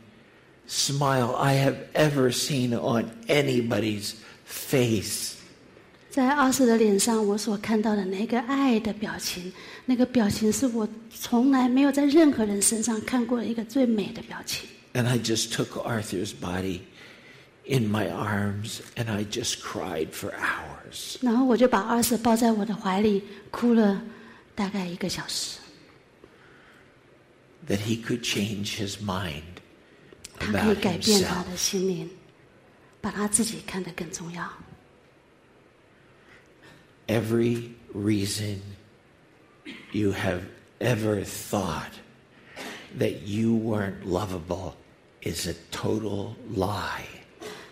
[0.65, 4.13] smile I have ever seen on anybody's
[4.45, 5.36] face.
[6.09, 9.53] 在阿瑟的脸上，我所看到的那个爱的表情，
[9.86, 14.68] 那个表情是我从来没有在任何人身上看过的一个最美的表情。
[14.93, 16.80] And I just took Arthur's body
[17.72, 21.18] in my arms and I just cried for hours.
[21.22, 24.01] 然后我就把阿瑟抱在我的怀里，哭了
[24.55, 25.59] 大概一个小时。
[27.68, 29.43] That he could change his mind
[30.39, 31.51] 他可以 about 改变他 himself.
[31.51, 32.09] 的心灵，
[33.01, 34.49] 把他自己看得更重要。
[37.07, 38.59] Every reason
[39.91, 40.41] you have
[40.80, 41.91] ever thought
[42.97, 44.76] that you weren't lovable
[45.22, 47.05] is a total lie.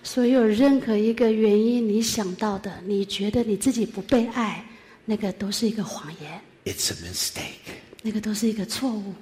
[0.04, 4.64] 所有任何一个原因你想到的，你觉得你自己不被爱，
[5.06, 7.74] 那个都是一个谎言， It's a mistake.
[8.02, 9.14] 那个都是一个错误。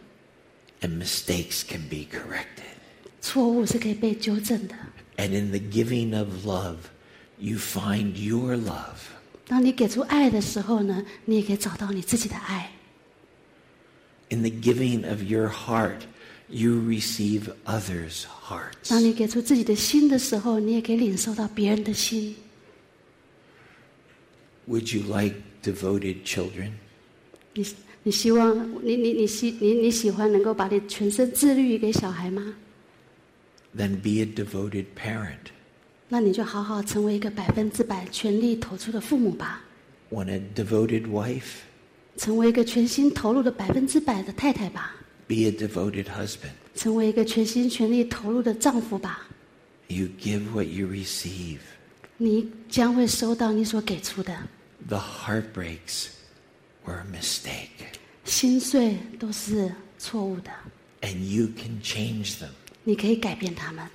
[0.81, 2.75] And mistakes can be corrected.
[3.21, 4.75] 错误是可以被纠正的。
[5.15, 6.77] And in the giving of love,
[7.37, 8.97] you find your love.
[9.47, 12.71] 当你给出爱的时候呢，你也可以找到你自己的爱。
[14.29, 16.01] In the giving of your heart,
[16.49, 18.89] you receive others' hearts.
[18.89, 22.35] 当你给出自己的心的时候，你也可以领受到别人的心。
[24.67, 26.71] Would you like devoted children?
[27.53, 27.65] 你
[28.03, 32.55] 你希望你你你喜你你喜欢能够把你全身自律给小孩吗？
[33.75, 35.51] Then be a devoted parent.
[36.09, 39.61] 那你就好好成为一个百分之百全力投出的父母吧，
[40.11, 41.61] Want a devoted wife?
[42.17, 44.95] 成为一个全心投入的百分之百的太太吧，
[45.27, 46.51] Be a devoted husband.
[46.75, 49.27] 成为一个全心全力投入的丈夫吧。
[49.87, 51.59] You give what you receive.
[52.17, 54.35] 你将会收到你所给出的，
[54.87, 56.07] The heartbreaks
[56.85, 57.67] were a mistake.
[58.25, 60.51] 心碎都是错误的，
[61.01, 62.49] And you can change them.
[62.83, 63.87] 你可以改变他们，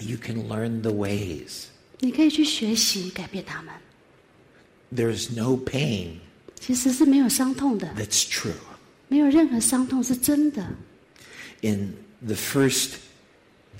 [0.00, 1.64] You can learn the ways.
[2.00, 3.72] 你可以去学习改变他们。
[4.94, 6.18] There's no pain
[6.60, 8.52] 其实是没有伤痛的， that's true.
[9.08, 10.66] 没有任何伤痛是真的。
[11.60, 11.94] In
[12.24, 12.96] the first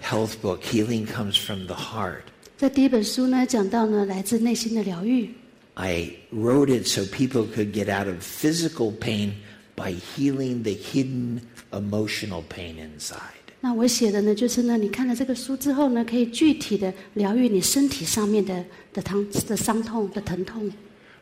[0.03, 2.23] health book, Healing Comes from the Heart,
[2.57, 5.31] 在第一本书呢，讲到呢来自内心的疗愈。
[5.75, 9.33] I wrote it so people could get out of physical pain
[9.75, 11.41] by healing the hidden
[11.73, 13.19] emotional pain inside.
[13.61, 20.71] 那我写的呢，就是呢，你看了这个书之后呢，可以具体的疗愈你身体上面的的疼的伤痛的疼痛。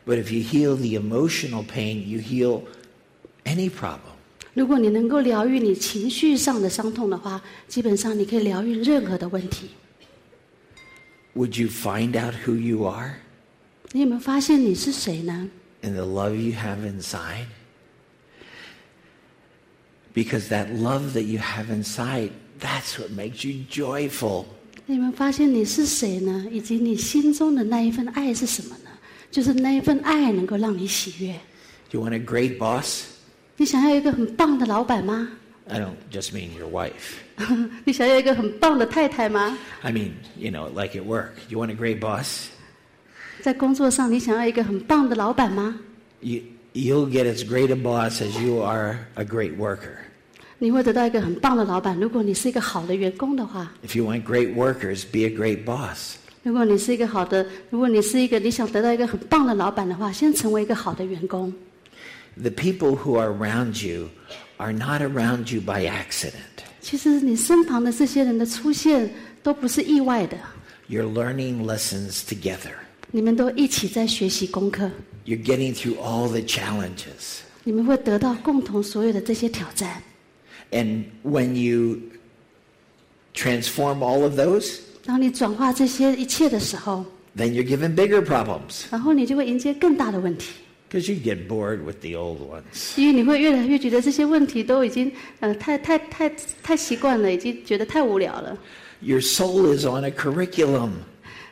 [0.05, 2.61] But if you heal the emotional pain, you heal
[3.47, 3.99] any problem.
[4.53, 9.69] 如果你能够疗愈你情绪上的伤痛的话，基本上你可以疗愈任何的问题。
[11.35, 13.15] Would you find out who you are
[13.91, 15.49] 你有没有发现你是谁呢？
[15.81, 17.47] and the love you have inside?
[20.13, 24.45] Because that love that you have inside, that's what makes you joyful.
[24.85, 26.45] 你有没有发现你是谁呢？
[26.51, 28.91] 以及你心中的那一份爱是什么呢？
[29.31, 31.33] 就是那一份爱能够让你喜悦。
[31.89, 33.05] Do you want a great boss?
[33.57, 35.29] 你想要一个很棒的老板吗？
[35.69, 37.15] I don't just mean your wife.
[37.85, 39.57] 你想要一个很棒的太太吗？
[39.81, 41.31] I mean, you know, like at work.
[41.47, 42.47] You want a great boss?
[43.41, 45.79] 在工作上，你想要一个很棒的老板吗？
[46.19, 46.41] You,
[46.73, 49.97] you'll get as great a boss as you are a great worker.
[50.59, 51.99] 你会得到一个很棒的老板。
[51.99, 56.15] 如果你是一个好的员工的话， If you want great workers, be a great boss.
[56.43, 61.53] 如果你是一个好的，如果你是一个你想得到一个很棒的老板的话，先成为一个好的员工。
[62.37, 64.09] The people who are around you
[64.57, 66.63] are not around you by accident.
[66.81, 70.37] 其实你身旁的这些人的出现都不是意外的，
[70.89, 72.73] You're learning lessons together.
[73.11, 74.89] 你们都一起在学习功课，
[75.25, 77.41] You're getting through all the challenges.
[77.63, 80.01] 你们会得到共同所有的这些挑战。
[80.71, 81.99] And when you
[83.35, 87.05] transform all of those, 当你转化这些一切的时候，
[87.37, 90.47] then you're given bigger problems 然后你就会迎接更大的问题，
[90.89, 92.99] because you get bored with the old ones.
[92.99, 96.31] 因为你会越来越觉得这些问题都已经呃太太太
[96.61, 98.57] 太习惯了，已经觉得太无聊了。
[99.01, 100.91] Your soul is on a curriculum.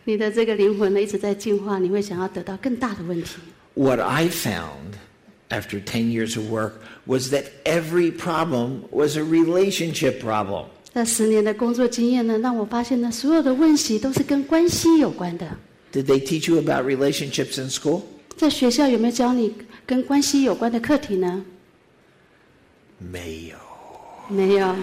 [0.03, 3.37] 你的这个灵魂呢一直在进化，你会想要得到更大的问题。
[3.73, 4.95] What I found
[5.49, 6.73] after 10 years of work
[7.05, 10.65] was that every problem was a relationship problem.
[10.93, 15.47] 在十年的工作经验呢，让我发现呢，所有的问题都是跟关系有关的。
[15.93, 18.01] Did they teach you about relationships in school?
[18.37, 19.53] 在学校有没有教你
[19.85, 21.43] 跟关系有关的课题呢？
[23.01, 23.55] Mayo.
[24.29, 24.75] 没有，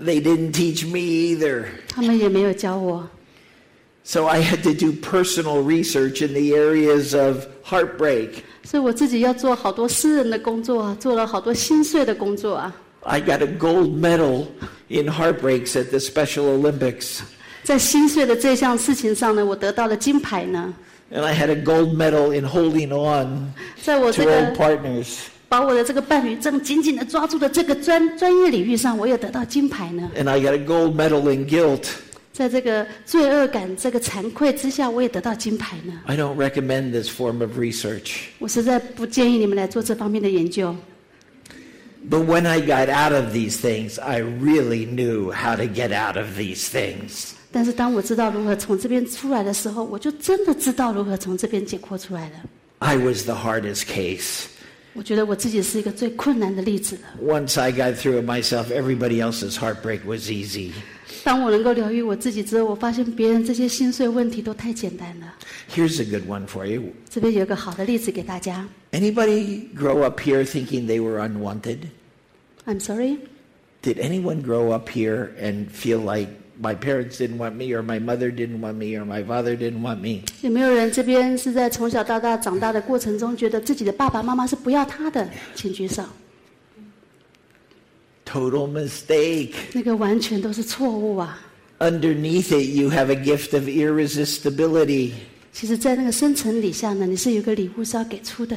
[0.00, 1.64] They didn't teach me either.
[1.88, 3.08] 他们也没有教我。
[4.04, 8.42] So I had to do personal research in the areas of heartbreak.
[8.64, 12.74] 所以我自己要做好多私人的工作啊，做了好多心碎的工作啊。
[13.02, 14.46] I got a gold medal
[14.88, 17.20] in heartbreaks at the Special Olympics.
[17.64, 20.72] 在心碎的这项事情上呢，我得到了金牌呢。
[21.10, 23.52] And I had a gold medal in holding on
[23.82, 25.06] 在我 to 这 old 个 partners.
[25.48, 30.10] 把我的这个伴侣正紧紧的抓住的这个专专业领域上，我也得到金牌呢。
[30.16, 31.88] And I got a gold medal in guilt.
[32.32, 35.92] 在这个罪恶感、这个惭愧之下，我也得到金牌呢。
[36.06, 38.12] I don't recommend this form of research.
[38.38, 40.74] 我实在不建议你们来做这方面的研究。
[42.08, 46.16] But when I got out of these things, I really knew how to get out
[46.16, 47.34] of these things.
[47.56, 52.36] 但是当我知道如何从这边出来的时候，我就真的知道如何从这边解脱出来了。
[52.78, 54.44] I was the hardest case.
[54.94, 57.02] 我觉得我自己是一个最困难的例子了。
[57.22, 60.72] Once I got through it myself, everybody else's heartbreak was easy.
[61.24, 65.34] 当我能够疗愈我自己之后，我发现别人这些心碎问题都太简单了。
[65.74, 66.82] Here's a good one for you.
[67.08, 68.68] 这边有一个好的例子给大家。
[68.90, 71.78] Anybody grow up here thinking they were unwanted?
[72.66, 73.18] I'm sorry，
[73.82, 76.28] Did anyone grow up here and feel like
[76.60, 79.80] my parents didn't want me, or my mother didn't want me, or my father didn't
[79.80, 80.22] want me?
[80.42, 85.28] 有没有人这边是在从小到大长大的过程中，觉得自己的爸爸妈妈是不要他的？
[85.54, 86.04] 请举手。
[88.24, 89.52] Total mistake.
[89.72, 91.38] 那个完全都是错误啊！
[91.80, 95.10] Underneath it, you have a gift of irresistibility.
[95.52, 98.56] 其实，在那个深层底下呢，你是有个礼物是要给出的。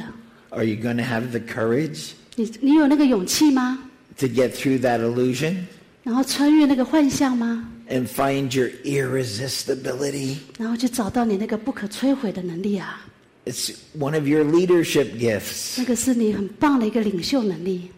[0.50, 3.78] Are you going to have the courage 你你有那个勇气吗？
[4.16, 5.56] to get through that illusion
[6.04, 7.68] 然后穿越那个幻象吗？
[7.90, 10.36] and find your irresistibility?
[10.58, 13.06] 然后去找到你那个不可摧毁的能力啊！
[13.44, 15.78] It's one of your leadership gifts.
[15.78, 17.90] 那个是你很棒的一个领袖能力。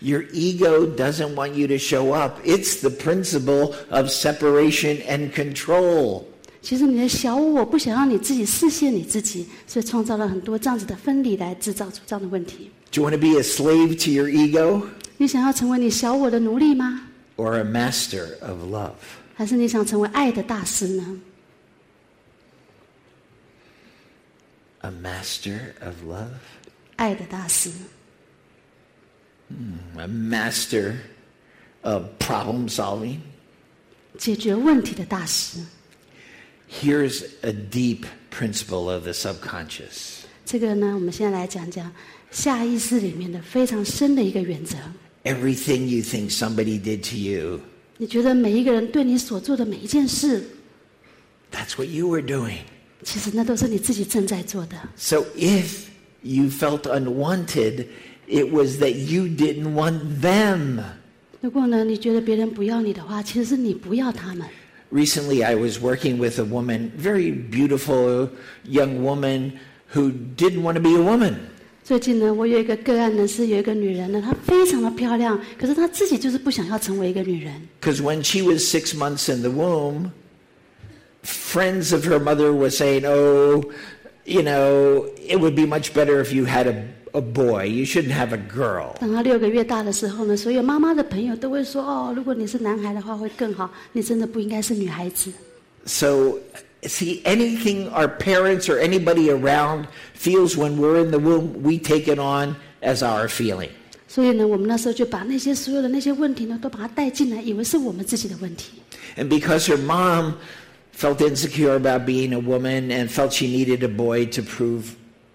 [0.00, 2.40] Your ego doesn't want you to show up.
[2.44, 6.24] It's the principle of separation and control.
[6.60, 12.70] 其实你的小我不想让你自己视线你自己，所以创造了很多这样子的分离来制造出这样的问题。
[12.90, 14.82] Do you want to be a slave to your ego
[15.18, 17.02] 你想要成为你小我的奴隶吗？
[17.36, 18.94] or a master of love?
[19.34, 21.20] 还是你想成为爱的大师呢？
[24.80, 26.28] A master of love?
[26.96, 27.70] 爱的大师，
[29.96, 30.96] A master
[31.82, 33.18] of problem solving?
[34.18, 35.60] 解决问题的大师。
[36.70, 40.20] Here's a deep principle of the subconscious.
[40.44, 41.92] 这个呢，我们现在来讲讲
[42.30, 44.76] 下意识里面的非常深的一个原则。
[45.26, 47.60] Everything you think somebody did to you,
[47.96, 50.42] 你觉得每一个人对你所做的每一件事，
[51.52, 52.58] that's what you were doing.
[53.04, 54.76] 其实那都是你自己正在做的。
[54.96, 55.84] So if
[56.22, 57.86] you felt unwanted,
[58.26, 60.82] it was that you didn't want them.
[61.40, 64.46] 如果呢，你觉得别人不要你的话，其实是你不要他们。
[64.92, 68.28] Recently, I was working with a woman, very beautiful
[68.64, 69.52] young woman,
[69.94, 71.34] who didn't want to be a woman.
[71.86, 77.52] 最近呢，我有一个个案呢，是有一个女人呢，她非常的漂亮，可是她自己就是不想要成为一个女人。
[77.80, 80.10] Because when she was six months in the womb,
[81.24, 83.64] friends of her mother were saying, Oh,
[84.24, 86.84] you know, it would be much better if you had a,
[87.14, 87.64] a boy.
[87.64, 88.94] You shouldn't have a girl.
[89.00, 95.32] 等他六个月大的时候呢，所有妈妈的朋友都会说：“哦，如果你是男孩的话会更好，你真的不应该是女孩子。
[95.84, 96.38] So,
[96.82, 102.08] see, anything our parents or anybody around feels when we're in the womb, we take
[102.08, 103.70] it on as our feeling.
[104.08, 108.72] ”所以呢，我们那时候就把那些所有的那些问题呢，都把它带进来，以为是我们自己的问题。
[109.16, 110.34] And because her mom
[110.94, 114.82] felt insecure about being a woman and felt she needed a boy to prove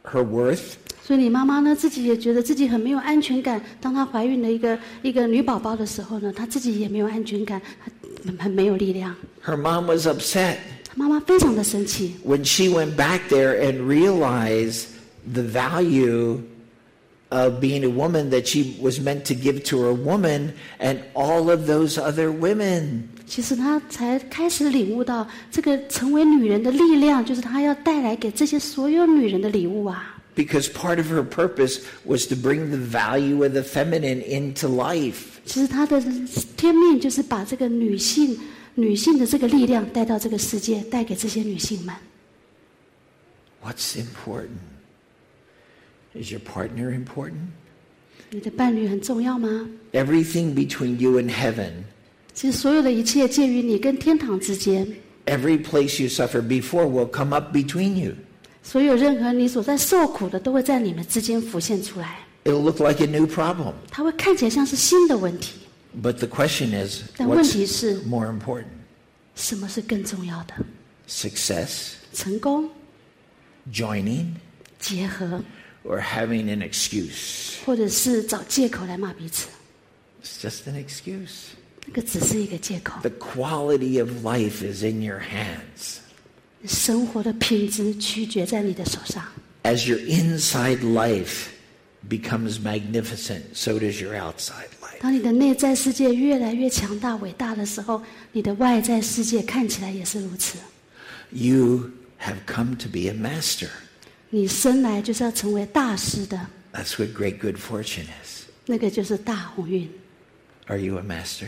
[0.04, 3.60] her worth, 所以你妈妈呢，自己也觉得自己很没有安全感。
[3.82, 7.92] 当她怀孕了一个一个女宝宝的时候呢，她自己也没有安全感，她
[8.28, 9.16] 很很没有力量。
[9.44, 12.16] her mom was upset 她 妈妈非常的生气。
[12.26, 14.86] when she went back there and realized
[15.34, 16.40] the value
[17.30, 21.50] of being a woman that she was meant to give to a woman and all
[21.52, 23.04] of those other women.
[23.26, 30.16] 其实她才开始领悟到，这个成为女人的力量，就是她要带来给这些所有女人的礼物啊。
[30.36, 35.16] Because part of her purpose was to bring the value of the feminine into life.
[35.46, 36.02] 其实她的
[36.56, 38.38] 天命就是把这个女性、
[38.75, 41.95] 女性的这个力量带到这个世界，带给这些女性们。
[43.63, 44.59] What's important?
[46.15, 47.49] Is your partner important?
[48.31, 51.71] 你的伴侣很重要吗？Everything between you and heaven,
[52.33, 54.87] 其实所有的一切介于你跟天堂之间
[55.27, 58.15] ，every place you suffer before will come up between you.
[58.63, 62.21] 所有任何你所在受苦的，都会在你们之间浮现出来。
[62.45, 63.75] It'll look like a new problem.
[63.91, 65.59] 它会看起来像是新的问题，
[66.02, 68.66] But the question is 但问 what's 题是 more important?
[69.36, 70.54] 什么是更重要的？
[71.08, 72.70] Success, 成功、
[73.72, 74.34] joining,
[74.80, 75.42] 结合，
[75.84, 77.56] or having an excuse?
[77.66, 79.48] 或者是找借口来骂彼此，
[80.24, 81.54] It's just an excuse.
[81.86, 83.00] 那个只是一个借口。
[83.02, 86.00] The quality of life is in your hands.
[86.66, 89.24] 生活的品质取决在你的手上。
[89.64, 91.46] As your inside life
[92.08, 95.00] becomes magnificent, so does your outside life.
[95.02, 98.02] 当你的内在世界越来越强大、伟大的时候，
[98.32, 100.58] 你的外在世界看起来也是如此。
[101.32, 101.92] You
[102.22, 103.70] have come to be a master.
[104.30, 108.44] 你生来就是要成为大师的， That's what great good fortune is.
[108.66, 109.90] 那个就是大鸿运。
[110.68, 111.48] Are you a master?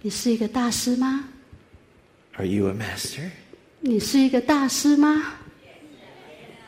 [0.00, 1.24] 你是一个大师吗？
[2.34, 3.30] Are you a master?
[3.80, 5.34] 你是一个大师吗？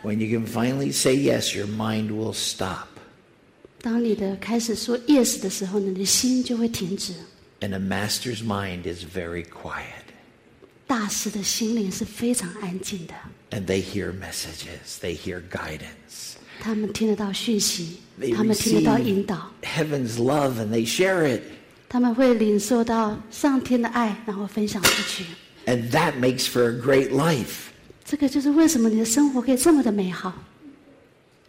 [0.02, 2.88] When you can finally say yes, your mind will stop.
[3.80, 7.12] 当你的开始说 yes 的时候呢，你的心就会停止。
[7.60, 10.04] And a master's mind is very quiet.
[10.86, 13.14] 大师的心灵是非常安静的，
[13.50, 16.34] And they hear messages, they hear guidance.
[16.60, 21.42] 他们听得到讯息 They，他们听得到引 receive 导， heaven's love and they share it.
[21.88, 25.24] 他们会领受到上天的爱，然后分享出去。
[25.66, 27.70] And that makes for a great life.
[28.04, 30.32] 这个就是为什么你的生活可以这么的美好。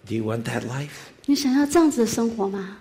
[0.08, 1.12] Do you want that life?
[1.30, 2.78] 你想要这样子的生活吗？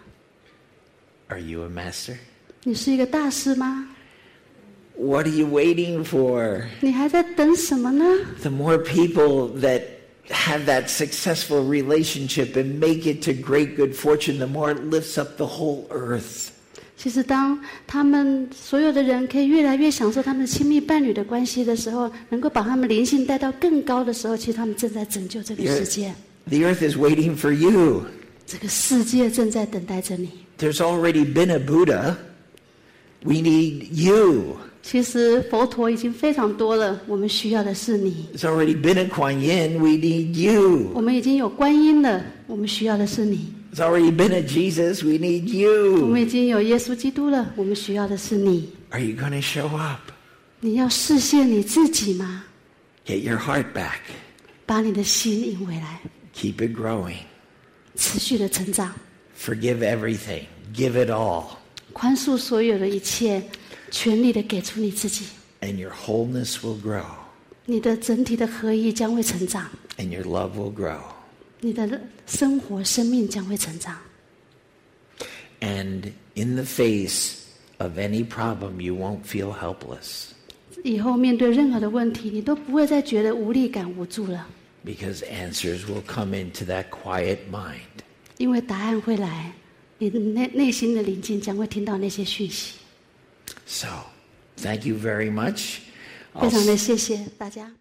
[1.28, 2.16] Are you a master?
[2.62, 3.88] 你是一个大师吗？
[4.96, 6.64] What are you waiting for?
[6.80, 8.04] 你还在等什么呢？
[8.42, 9.82] The more people that
[10.28, 15.18] have that successful relationship and make it to great good fortune, the more it lifts
[15.18, 16.48] up the whole earth.
[16.96, 26.14] 其实，当他们所有的人可以越来越享受他们亲密伴侣的关系的时候，能够把他们灵性带到更高的时候，其实他们正在拯救这个世界。
[26.46, 28.04] The earth is waiting for you.
[28.48, 30.30] 这个世界正在等待着你。
[30.58, 32.16] There's already been a Buddha.
[33.22, 34.56] We need you.
[34.82, 38.26] 其实佛陀已经非常多了，我们需要的是你。
[38.36, 39.78] There's already been a Kuan Yin.
[39.78, 40.90] We need you.
[40.94, 43.52] 我们已经有观音了，我们需要的是你。
[43.74, 45.02] There's already been a Jesus.
[45.02, 46.26] We need 我们 you.
[46.26, 48.68] 已经有耶稣基督了，我们需要的是你。
[48.90, 50.12] Are you going to show up?
[50.60, 52.44] 你要实现你自己吗？
[53.06, 54.00] Get your heart back.
[54.66, 56.00] 把你的心赢回来，
[56.34, 57.16] Keep it growing.
[57.98, 58.94] 持续的成长，
[59.38, 60.44] Forgive everything.
[60.74, 61.56] Give it all.
[61.92, 63.42] 宽恕所有的一切，
[63.90, 65.26] 全力的给出你自己。
[65.60, 67.04] And your wholeness will grow.
[67.66, 70.98] 你的整体的合一将会成长， And your love will grow.
[71.60, 73.96] 你的生活生命将会成长。
[75.60, 77.36] And in the face
[77.78, 80.26] of any problem, you won't feel helpless
[80.82, 84.46] 以后面对任何的问题，你都不会再觉得无力感、无助了，
[84.84, 88.04] because answers will come into that quiet mind.
[88.38, 89.52] 因为答案会来，
[89.98, 92.74] 你的内内心的灵境将会听到那些讯息。
[93.66, 93.88] So,
[94.56, 95.78] thank you very much.
[96.34, 97.72] 非 I'll 常的谢谢大家。